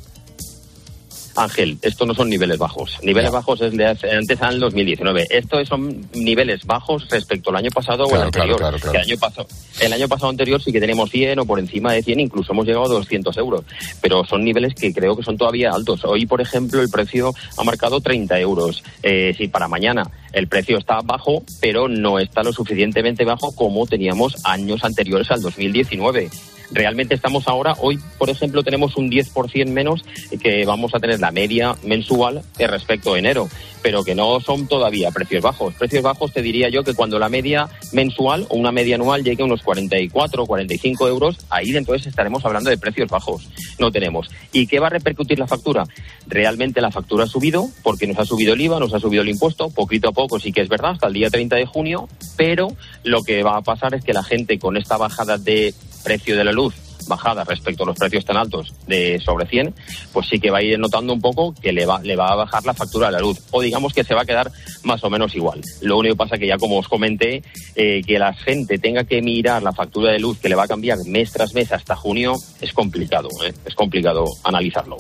[1.43, 2.99] Ángel, esto no son niveles bajos.
[3.03, 5.27] Niveles bajos es de antes al 2019.
[5.29, 8.61] Estos son niveles bajos respecto al año pasado o al anterior.
[8.61, 9.47] el, año pasado,
[9.79, 12.65] el año pasado anterior sí que tenemos 100 o por encima de 100, incluso hemos
[12.65, 13.63] llegado a 200 euros.
[14.01, 16.05] Pero son niveles que creo que son todavía altos.
[16.05, 18.83] Hoy, por ejemplo, el precio ha marcado 30 euros.
[19.03, 23.85] Eh, sí, para mañana el precio está bajo, pero no está lo suficientemente bajo como
[23.85, 26.29] teníamos años anteriores al 2019
[26.71, 30.03] realmente estamos ahora, hoy por ejemplo tenemos un 10% menos
[30.41, 33.49] que vamos a tener la media mensual respecto a enero,
[33.81, 35.73] pero que no son todavía precios bajos.
[35.75, 39.43] Precios bajos te diría yo que cuando la media mensual o una media anual llegue
[39.43, 43.49] a unos 44 o 45 euros, ahí entonces estaremos hablando de precios bajos.
[43.79, 44.29] No tenemos.
[44.53, 45.83] ¿Y qué va a repercutir la factura?
[46.27, 49.29] Realmente la factura ha subido porque nos ha subido el IVA, nos ha subido el
[49.29, 52.07] impuesto, poquito a poco sí que es verdad, hasta el día 30 de junio,
[52.37, 52.69] pero
[53.03, 56.43] lo que va a pasar es que la gente con esta bajada de precio de
[56.43, 56.73] la luz
[57.07, 59.73] bajada respecto a los precios tan altos de sobre 100,
[60.13, 62.35] pues sí que va a ir notando un poco que le va, le va a
[62.35, 63.39] bajar la factura de la luz.
[63.51, 64.51] O digamos que se va a quedar
[64.83, 65.61] más o menos igual.
[65.81, 67.43] Lo único que pasa que ya como os comenté,
[67.75, 70.67] eh, que la gente tenga que mirar la factura de luz que le va a
[70.67, 73.53] cambiar mes tras mes hasta junio, es complicado, ¿eh?
[73.65, 74.97] es complicado analizarlo.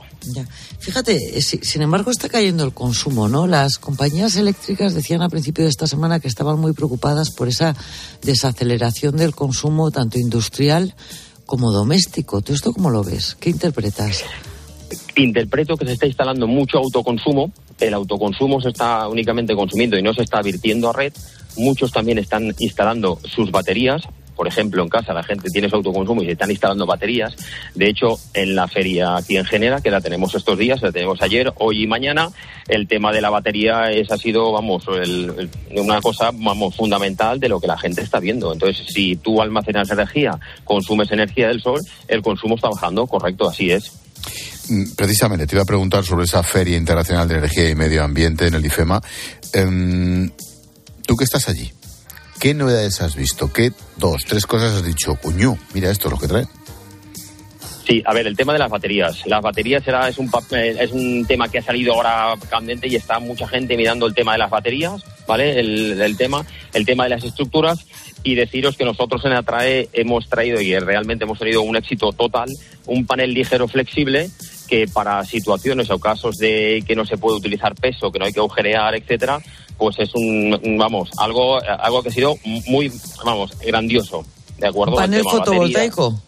[0.79, 3.47] Fíjate, eh, sin embargo está cayendo el consumo, ¿no?
[3.47, 7.75] Las compañías eléctricas decían a principio de esta semana que estaban muy preocupadas por esa
[8.21, 10.95] desaceleración del consumo tanto industrial
[11.51, 12.41] como doméstico.
[12.41, 13.35] ¿Tú esto cómo lo ves?
[13.37, 14.23] ¿Qué interpretas?
[15.17, 17.51] Interpreto que se está instalando mucho autoconsumo.
[17.77, 21.11] El autoconsumo se está únicamente consumiendo y no se está virtiendo a red.
[21.57, 24.01] Muchos también están instalando sus baterías
[24.41, 27.35] por ejemplo, en casa la gente tiene su autoconsumo y se están instalando baterías.
[27.75, 31.21] De hecho, en la feria aquí en Genera, que la tenemos estos días, la tenemos
[31.21, 32.27] ayer, hoy y mañana,
[32.67, 34.85] el tema de la batería es, ha sido, vamos,
[35.69, 38.51] una cosa, vamos, fundamental de lo que la gente está viendo.
[38.51, 43.69] Entonces, si tú almacenas energía, consumes energía del sol, el consumo está bajando, correcto, así
[43.69, 43.91] es.
[44.69, 48.47] Mm, precisamente, te iba a preguntar sobre esa Feria Internacional de Energía y Medio Ambiente
[48.47, 48.99] en el IFEMA.
[49.53, 50.31] Em,
[51.05, 51.71] Tú que estás allí,
[52.41, 53.53] ¿qué novedades has visto?
[53.53, 55.15] ¿Qué dos, tres cosas has dicho?
[55.15, 56.45] Cuñú, mira esto es lo que trae.
[57.87, 59.25] Sí, a ver, el tema de las baterías.
[59.27, 62.95] Las baterías era, es, un, eh, es un tema que ha salido ahora candente y
[62.95, 65.59] está mucha gente mirando el tema de las baterías, ¿vale?
[65.59, 67.85] El, tema, el tema de las estructuras
[68.23, 72.49] y deciros que nosotros en Atrae hemos traído y realmente hemos tenido un éxito total,
[72.85, 74.29] un panel ligero flexible
[74.67, 78.31] que para situaciones o casos de que no se puede utilizar peso, que no hay
[78.31, 79.41] que agujerear, etcétera,
[79.81, 82.35] pues es un, vamos, algo, algo que ha sido
[82.67, 82.91] muy,
[83.25, 84.23] vamos, grandioso.
[84.59, 84.93] ¿De acuerdo?
[84.93, 86.21] ¿Un panel fotovoltaico?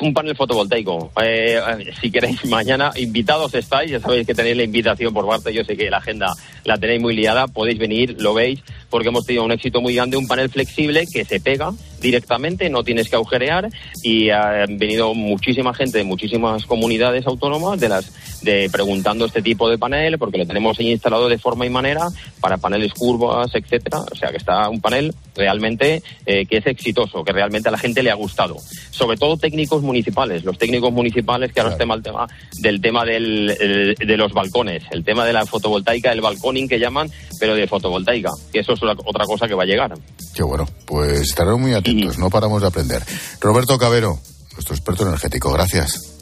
[0.00, 1.12] un panel fotovoltaico.
[1.22, 1.60] Eh,
[2.00, 5.76] si queréis, mañana invitados estáis, ya sabéis que tenéis la invitación por parte, yo sé
[5.76, 6.34] que la agenda
[6.64, 10.16] la tenéis muy liada, podéis venir, lo veis, porque hemos tenido un éxito muy grande,
[10.16, 13.68] un panel flexible que se pega directamente, no tienes que agujerear
[14.02, 19.68] y ha venido muchísima gente de muchísimas comunidades autónomas de las de preguntando este tipo
[19.68, 22.06] de panel porque lo tenemos ahí instalado de forma y manera
[22.40, 27.22] para paneles curvas, etcétera, o sea que está un panel realmente eh, que es exitoso,
[27.22, 28.56] que realmente a la gente le ha gustado,
[28.90, 31.94] sobre todo técnicos municipales, los técnicos municipales que ahora claro.
[31.94, 32.26] el tema
[32.60, 37.10] del tema del, de los balcones, el tema de la fotovoltaica, el balconing que llaman,
[37.38, 39.92] pero de fotovoltaica, que eso es otra cosa que va a llegar.
[40.34, 43.02] Qué bueno, pues estaremos muy atentos, no paramos de aprender.
[43.40, 44.18] Roberto Cabero,
[44.52, 46.16] nuestro experto energético, gracias.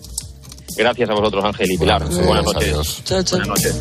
[0.77, 2.05] Gracias a vosotros, Ángel y Pilar.
[2.09, 3.03] Buenas noches.
[3.05, 3.39] Chao, chao.
[3.39, 3.77] Buenas noches.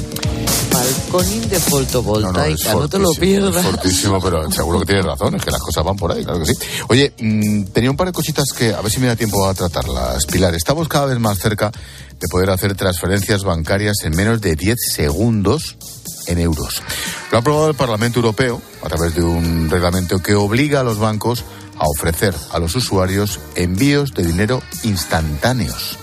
[0.72, 3.56] Balconing de fotovoltaica, no, no, te lo pierdas.
[3.56, 6.39] Es fortísimo, pero seguro que tienes razón, es que las cosas van por ahí, claro
[6.39, 6.54] que sí.
[6.89, 9.54] Oye, mmm, tenía un par de cositas que a ver si me da tiempo a
[9.54, 10.26] tratarlas.
[10.26, 14.78] Pilar, estamos cada vez más cerca de poder hacer transferencias bancarias en menos de 10
[14.93, 15.78] segundos
[16.28, 16.82] en euros.
[17.32, 21.00] Lo ha aprobado el Parlamento Europeo a través de un reglamento que obliga a los
[21.00, 21.44] bancos
[21.78, 25.98] a ofrecer a los usuarios envíos de dinero instantáneos.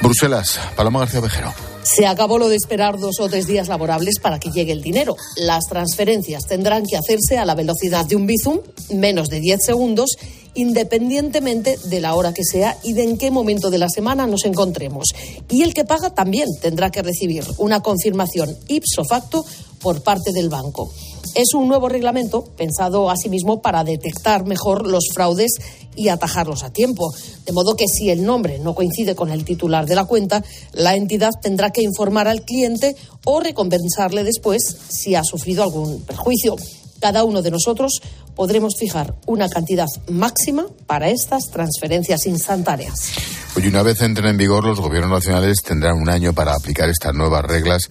[0.00, 1.71] Bruselas, Paloma García Vejero.
[1.82, 5.16] Se acabó lo de esperar dos o tres días laborables para que llegue el dinero.
[5.36, 8.60] Las transferencias tendrán que hacerse a la velocidad de un bizum,
[8.94, 10.16] menos de 10 segundos,
[10.54, 14.44] independientemente de la hora que sea y de en qué momento de la semana nos
[14.44, 15.08] encontremos.
[15.50, 19.44] Y el que paga también tendrá que recibir una confirmación ipso facto
[19.80, 20.92] por parte del banco.
[21.34, 25.52] Es un nuevo reglamento pensado asimismo para detectar mejor los fraudes
[25.96, 27.10] y atajarlos a tiempo.
[27.46, 30.94] De modo que si el nombre no coincide con el titular de la cuenta, la
[30.94, 36.56] entidad tendrá que informar al cliente o recompensarle después si ha sufrido algún perjuicio.
[37.00, 38.02] Cada uno de nosotros
[38.36, 43.10] podremos fijar una cantidad máxima para estas transferencias instantáneas.
[43.56, 47.14] Hoy, una vez entren en vigor, los gobiernos nacionales tendrán un año para aplicar estas
[47.14, 47.88] nuevas reglas.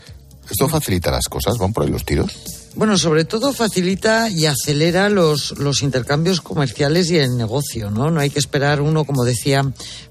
[0.50, 1.58] ¿Esto facilita las cosas?
[1.58, 2.61] ¿Van por ahí los tiros?
[2.74, 8.10] Bueno, sobre todo facilita y acelera los, los intercambios comerciales y el negocio, ¿no?
[8.12, 9.62] No hay que esperar uno, como decía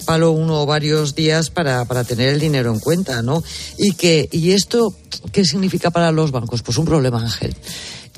[0.04, 3.42] Palo, uno o varios días para, para tener el dinero en cuenta, ¿no?
[3.78, 4.94] Y que, y esto,
[5.32, 6.62] ¿qué significa para los bancos?
[6.62, 7.56] Pues un problema, Ángel.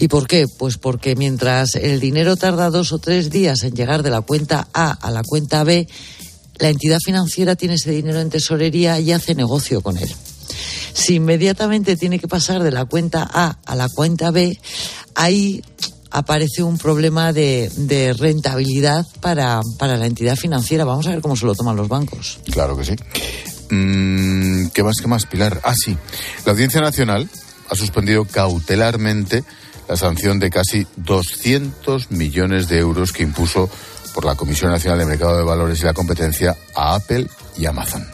[0.00, 0.46] ¿Y por qué?
[0.58, 4.66] Pues porque mientras el dinero tarda dos o tres días en llegar de la cuenta
[4.74, 5.86] A a la cuenta B,
[6.58, 10.12] la entidad financiera tiene ese dinero en tesorería y hace negocio con él.
[10.94, 14.58] Si inmediatamente tiene que pasar de la cuenta A a la cuenta B,
[15.14, 15.62] ahí
[16.10, 20.84] aparece un problema de, rentabilidad para, para, la entidad financiera.
[20.84, 22.40] Vamos a ver cómo se lo toman los bancos.
[22.50, 22.96] Claro que sí.
[23.70, 25.60] Mm, ¿Qué más, qué más, Pilar?
[25.64, 25.96] Ah, sí.
[26.44, 27.28] La Audiencia Nacional
[27.70, 29.44] ha suspendido cautelarmente
[29.88, 33.70] la sanción de casi 200 millones de euros que impuso
[34.12, 38.06] por la Comisión Nacional de Mercado de Valores y la Competencia a Apple y Amazon.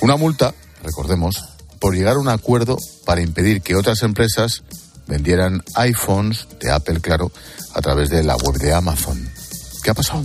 [0.00, 1.49] Una multa, recordemos,
[1.80, 4.62] por llegar a un acuerdo para impedir que otras empresas
[5.08, 7.32] vendieran iPhones de Apple, claro,
[7.74, 9.28] a través de la web de Amazon.
[9.82, 10.24] ¿Qué ha pasado?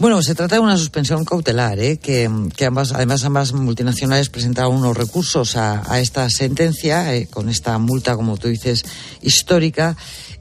[0.00, 1.96] Bueno, se trata de una suspensión cautelar, ¿eh?
[1.96, 2.30] que,
[2.64, 8.36] ambas, además ambas multinacionales presentaron unos recursos a, esta sentencia, eh, con esta multa, como
[8.36, 8.84] tú dices,
[9.22, 9.96] histórica.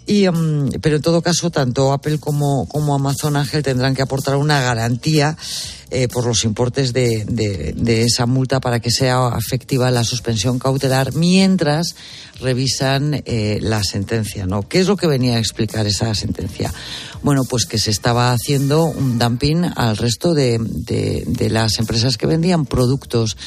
[0.05, 4.61] Y, um, pero en todo caso, tanto Apple como Amazon Ángel tendrán que aportar una
[4.61, 5.35] garantía
[5.89, 10.59] eh, por los importes de, de, de, esa multa para que sea efectiva la suspensión
[10.59, 11.95] cautelar mientras
[12.39, 14.45] revisan eh, la sentencia.
[14.45, 14.67] ¿no?
[14.67, 16.73] ¿Qué es lo que venía a explicar esa sentencia?
[17.23, 22.27] Bueno, pues que se estaba haciendo un dumping al resto de, de las empresas que
[22.27, 23.37] vendían productos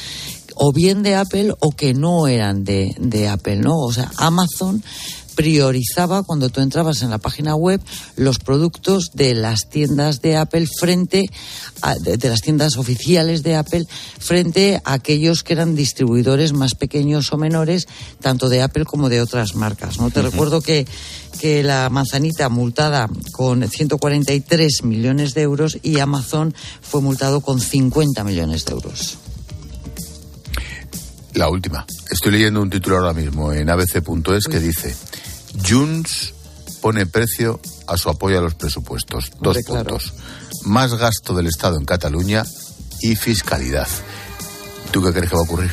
[0.63, 3.79] o bien de Apple o que no eran de, de Apple, ¿no?
[3.79, 4.83] O sea, Amazon
[5.35, 7.81] priorizaba cuando tú entrabas en la página web
[8.17, 11.31] los productos de las tiendas de Apple frente
[11.83, 13.87] a, de, las tiendas oficiales de Apple
[14.19, 17.89] frente a aquellos que eran distribuidores más pequeños o menores,
[18.21, 19.99] tanto de Apple como de otras marcas.
[19.99, 20.11] ¿no?
[20.11, 20.87] Te recuerdo que,
[21.41, 28.25] que la manzanita multada con 143 millones de euros y Amazon fue multado con 50
[28.25, 29.19] millones de euros.
[31.35, 31.87] La última.
[32.11, 34.95] Estoy leyendo un título ahora mismo en abc.es que dice
[35.69, 36.35] Junts
[36.81, 39.31] pone precio a su apoyo a los presupuestos.
[39.41, 40.15] Dos puntos.
[40.65, 42.45] Más gasto del Estado en Cataluña
[43.01, 43.89] y fiscalidad.
[44.91, 45.71] ¿Tú qué crees que va a ocurrir?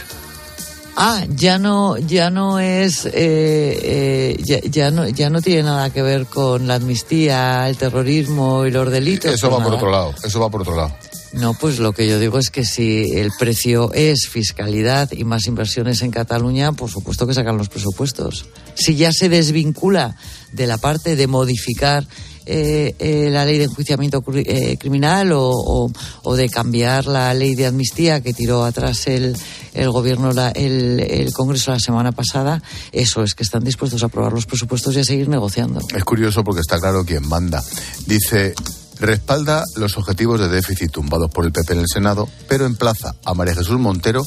[0.99, 5.91] Ah, ya no, ya no es, eh, eh, ya, ya, no, ya no tiene nada
[5.91, 9.31] que ver con la amnistía, el terrorismo y los delitos.
[9.31, 10.15] Eso va por otro lado.
[10.23, 10.95] Eso va por otro lado.
[11.33, 15.45] No, pues lo que yo digo es que si el precio es fiscalidad y más
[15.47, 18.45] inversiones en Cataluña, por supuesto que sacan los presupuestos.
[18.75, 20.15] Si ya se desvincula
[20.53, 22.07] de la parte de modificar
[22.49, 25.91] eh, eh, la ley de enjuiciamiento eh, criminal o,
[26.37, 29.35] de cambiar la ley de amnistía que tiró atrás el,
[29.73, 32.63] el gobierno, el, el, Congreso la semana pasada,
[32.93, 35.81] eso es que están dispuestos a aprobar los presupuestos y a seguir negociando.
[35.93, 37.61] Es curioso porque está claro quién manda.
[38.05, 38.53] Dice,
[38.99, 43.33] respalda los objetivos de déficit tumbados por el PP en el Senado, pero emplaza a
[43.33, 44.23] María Jesús Montero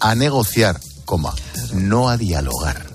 [0.00, 1.34] a negociar, coma,
[1.72, 2.88] no a dialogar.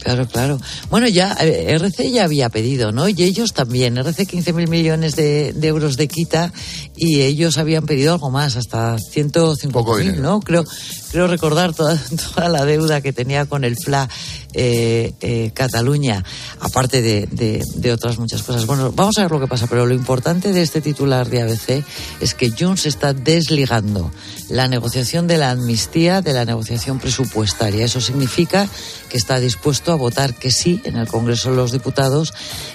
[0.00, 0.60] Claro, claro.
[0.88, 3.08] Bueno, ya eh, RC ya había pedido, ¿no?
[3.08, 3.98] Y ellos también.
[3.98, 6.52] RC 15 mil millones de, euros de quita
[6.96, 10.40] y ellos habían pedido algo más, hasta 150 mil, ¿no?
[10.40, 10.64] Creo,
[11.10, 12.00] creo recordar toda,
[12.34, 14.08] toda la deuda que tenía con el FLA
[14.52, 16.24] eh, eh, Cataluña,
[16.60, 18.66] aparte de, de, otras muchas cosas.
[18.66, 21.84] Bueno, vamos a ver lo que pasa, pero lo importante de este titular de ABC
[22.20, 24.10] es que Junts está desligando
[24.48, 27.84] la negociación de la amnistía de la negociación presupuestaria.
[27.84, 28.68] Eso significa
[29.08, 32.32] que está dispuesto a votar que sí en el Congreso de los Diputados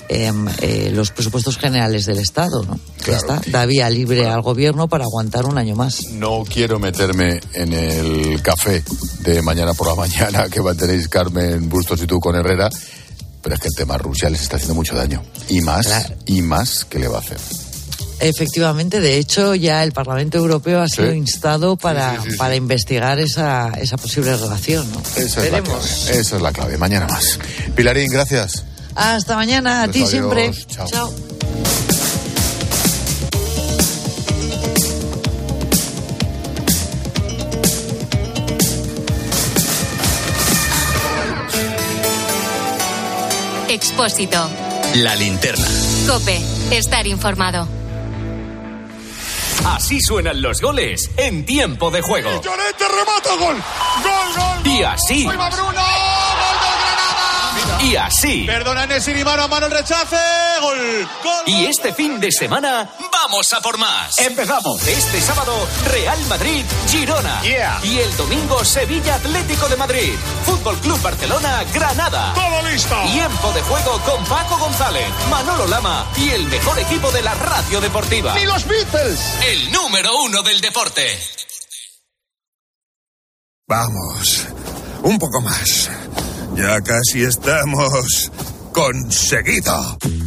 [0.07, 2.63] em, eh, los presupuestos generales del Estado.
[2.63, 2.79] ¿no?
[3.05, 5.99] Ya está, da vía libre al Gobierno para aguantar un año más.
[6.13, 8.83] No quiero meterme en el café
[9.19, 12.69] de mañana por la mañana que tenéis Carmen Bustos y tú con Herrera,
[13.41, 15.23] pero es que el tema Rusia les está haciendo mucho daño.
[15.49, 15.87] Y más,
[16.25, 17.37] y más que le va a hacer.
[18.19, 23.97] Efectivamente, de hecho, ya el Parlamento Europeo ha sido instado para, para investigar esa, esa
[23.97, 24.89] posible relación.
[24.91, 25.01] ¿no?
[25.17, 25.83] Esa, es la clave.
[25.83, 26.77] esa es la clave.
[26.77, 27.37] Mañana más.
[27.75, 28.63] Pilarín, gracias.
[28.95, 29.83] Hasta mañana.
[29.83, 30.51] A ti siempre.
[30.67, 31.13] Chao.
[43.95, 44.49] Expósito.
[44.95, 45.65] La linterna.
[46.05, 46.37] Cope.
[46.69, 47.65] Estar informado.
[49.67, 52.29] Así suenan los goles en tiempo de juego.
[52.29, 53.55] Y remata gol.
[54.03, 54.73] Gol, gol.
[54.73, 55.29] Y así.
[57.83, 58.43] Y así.
[58.45, 60.17] Perdona Nesiri, mano a mano el rechace.
[60.59, 61.07] Gol.
[61.23, 61.43] Gol.
[61.45, 62.89] Y este fin de semana
[63.25, 64.19] vamos a por más.
[64.19, 64.85] Empezamos.
[64.87, 67.41] Este sábado, Real Madrid, Girona.
[67.83, 70.13] Y el domingo, Sevilla Atlético de Madrid.
[70.45, 72.33] Fútbol Club Barcelona, Granada.
[72.35, 72.95] Todo listo.
[73.11, 77.81] Tiempo de juego con Paco González, Manolo Lama y el mejor equipo de la radio
[77.81, 78.35] deportiva.
[78.35, 79.19] ¡Ni los Beatles!
[79.43, 81.19] El número uno del deporte.
[83.67, 84.45] Vamos.
[85.01, 85.89] Un poco más.
[86.55, 88.31] Ya casi estamos
[88.71, 89.97] conseguido.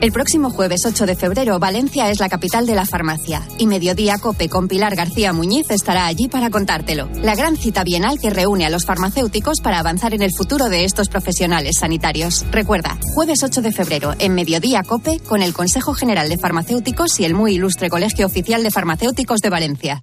[0.00, 4.16] El próximo jueves 8 de febrero, Valencia es la capital de la farmacia y Mediodía
[4.16, 7.10] Cope con Pilar García Muñiz estará allí para contártelo.
[7.16, 10.86] La gran cita bienal que reúne a los farmacéuticos para avanzar en el futuro de
[10.86, 12.46] estos profesionales sanitarios.
[12.50, 17.26] Recuerda, jueves 8 de febrero en Mediodía Cope con el Consejo General de Farmacéuticos y
[17.26, 20.02] el muy ilustre Colegio Oficial de Farmacéuticos de Valencia.